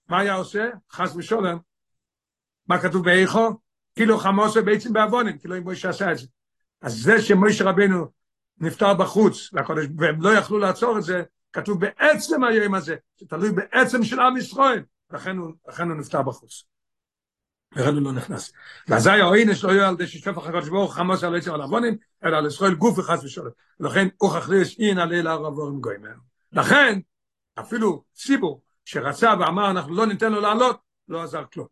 [0.08, 0.68] מה היה עושה?
[0.92, 1.58] חס ושולם.
[2.68, 3.50] מה כתוב באיכו?
[3.94, 6.26] כאילו חמוסה בעצם בעוונים, כאילו אם מוישה עשה את זה.
[6.80, 8.06] אז זה שמוישה רבינו
[8.58, 9.50] נפטר בחוץ,
[9.98, 11.22] והם לא יכלו לעצור את זה,
[11.52, 16.64] כתוב בעצם היום הזה, שתלוי בעצם של עם ישראל, לכן הוא, לכן הוא נפטר בחוץ.
[17.76, 18.52] הוא לא נכנס.
[18.88, 22.36] ואזי העונש לא יהיה על די ששפך הקדוש ברוך חמוס על עצם על עוונים, אלא
[22.36, 23.50] על ישראל גוף וחס ושולם.
[23.80, 26.00] ולכן הוא חכריש אין עלי לעבור עם גויים.
[26.52, 26.98] לכן,
[27.60, 30.76] אפילו ציבור שרצה ואמר אנחנו לא ניתן לו לעלות,
[31.08, 31.66] לא עזר כלום.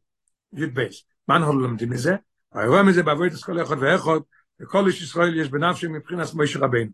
[0.53, 1.05] י' בייס.
[1.29, 2.17] מה אנחנו לומדים מזה?
[2.55, 4.21] רואה מזה בעבודת כל אחד ואחד,
[4.61, 6.91] וכל איש ישראל יש בנפשי מבחינת מוישה רבינו.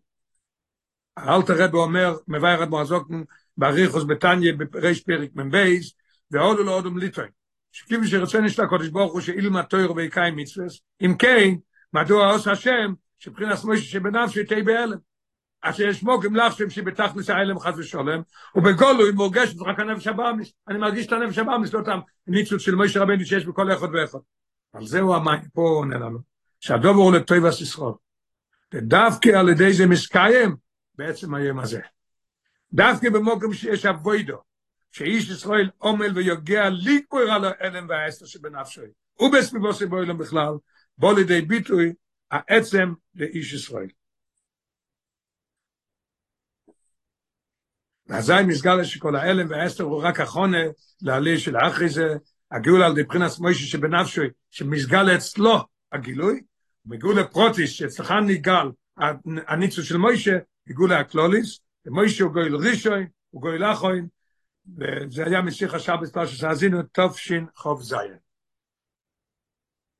[1.19, 3.23] אלתר רב אומר, מבאר עד מועזוקן,
[3.57, 5.93] בריחוס בתניה בריש פרק מבייס,
[6.31, 6.87] ועוד לא עוד
[7.91, 8.05] ומליטוין.
[8.05, 11.55] שכיב שרצה נשתה קודש ברוך הוא שאילמה תויר ויקיים מצווס, אם כן,
[11.93, 14.99] מדוע עושה השם, שבחינת מוישה שבנפשי תהי בהלם.
[15.63, 18.23] אז יש מוקים לחשם שבתכלס ההלם חס ושולם,
[18.55, 22.75] ובגולו היא מורגשת רק הנפש הבאמיס, אני מרגיש את הנפש הבאמיס, לא אותם ניצוץ של
[22.75, 24.19] מוישה רבני שיש בכל אחד ואחד.
[24.73, 26.19] על זהו המים, פה הוא עונה לנו,
[26.61, 27.95] שהדובר הוא לטוב הסיסרול.
[28.75, 30.57] ודווקא על ידי זה מסקיים,
[30.95, 31.81] בעצם היום הזה.
[32.73, 34.37] דווקא במוקם שיש אבוידו,
[34.93, 38.83] שאיש ישראל עומל ויוגע לגבור על האלם והאסתר שבנפשו,
[39.21, 40.53] ובסביבו שבו אילם בכלל,
[40.99, 41.93] בוא לידי ביטוי
[42.31, 43.89] העצם לאיש ישראל.
[48.07, 50.63] ואזי מסגל שכל האלם והאסתר הוא רק החונה
[51.03, 52.15] לעלי של אחרי זה,
[52.51, 55.59] הגאול על דבחינס מוישה שבנפשו, שמסגל אצלו
[55.93, 56.41] הגילוי,
[56.87, 58.69] מגאול הפרוטיס שאצלך ניגל
[59.47, 64.07] הניצו של מוישה, גאולה הקלוליס, מוישה הוא גויל רישוי, הוא גויל אחוין,
[64.79, 68.28] וזה היה משיח השבת פרשת האזינו, תופשין חוב זיין.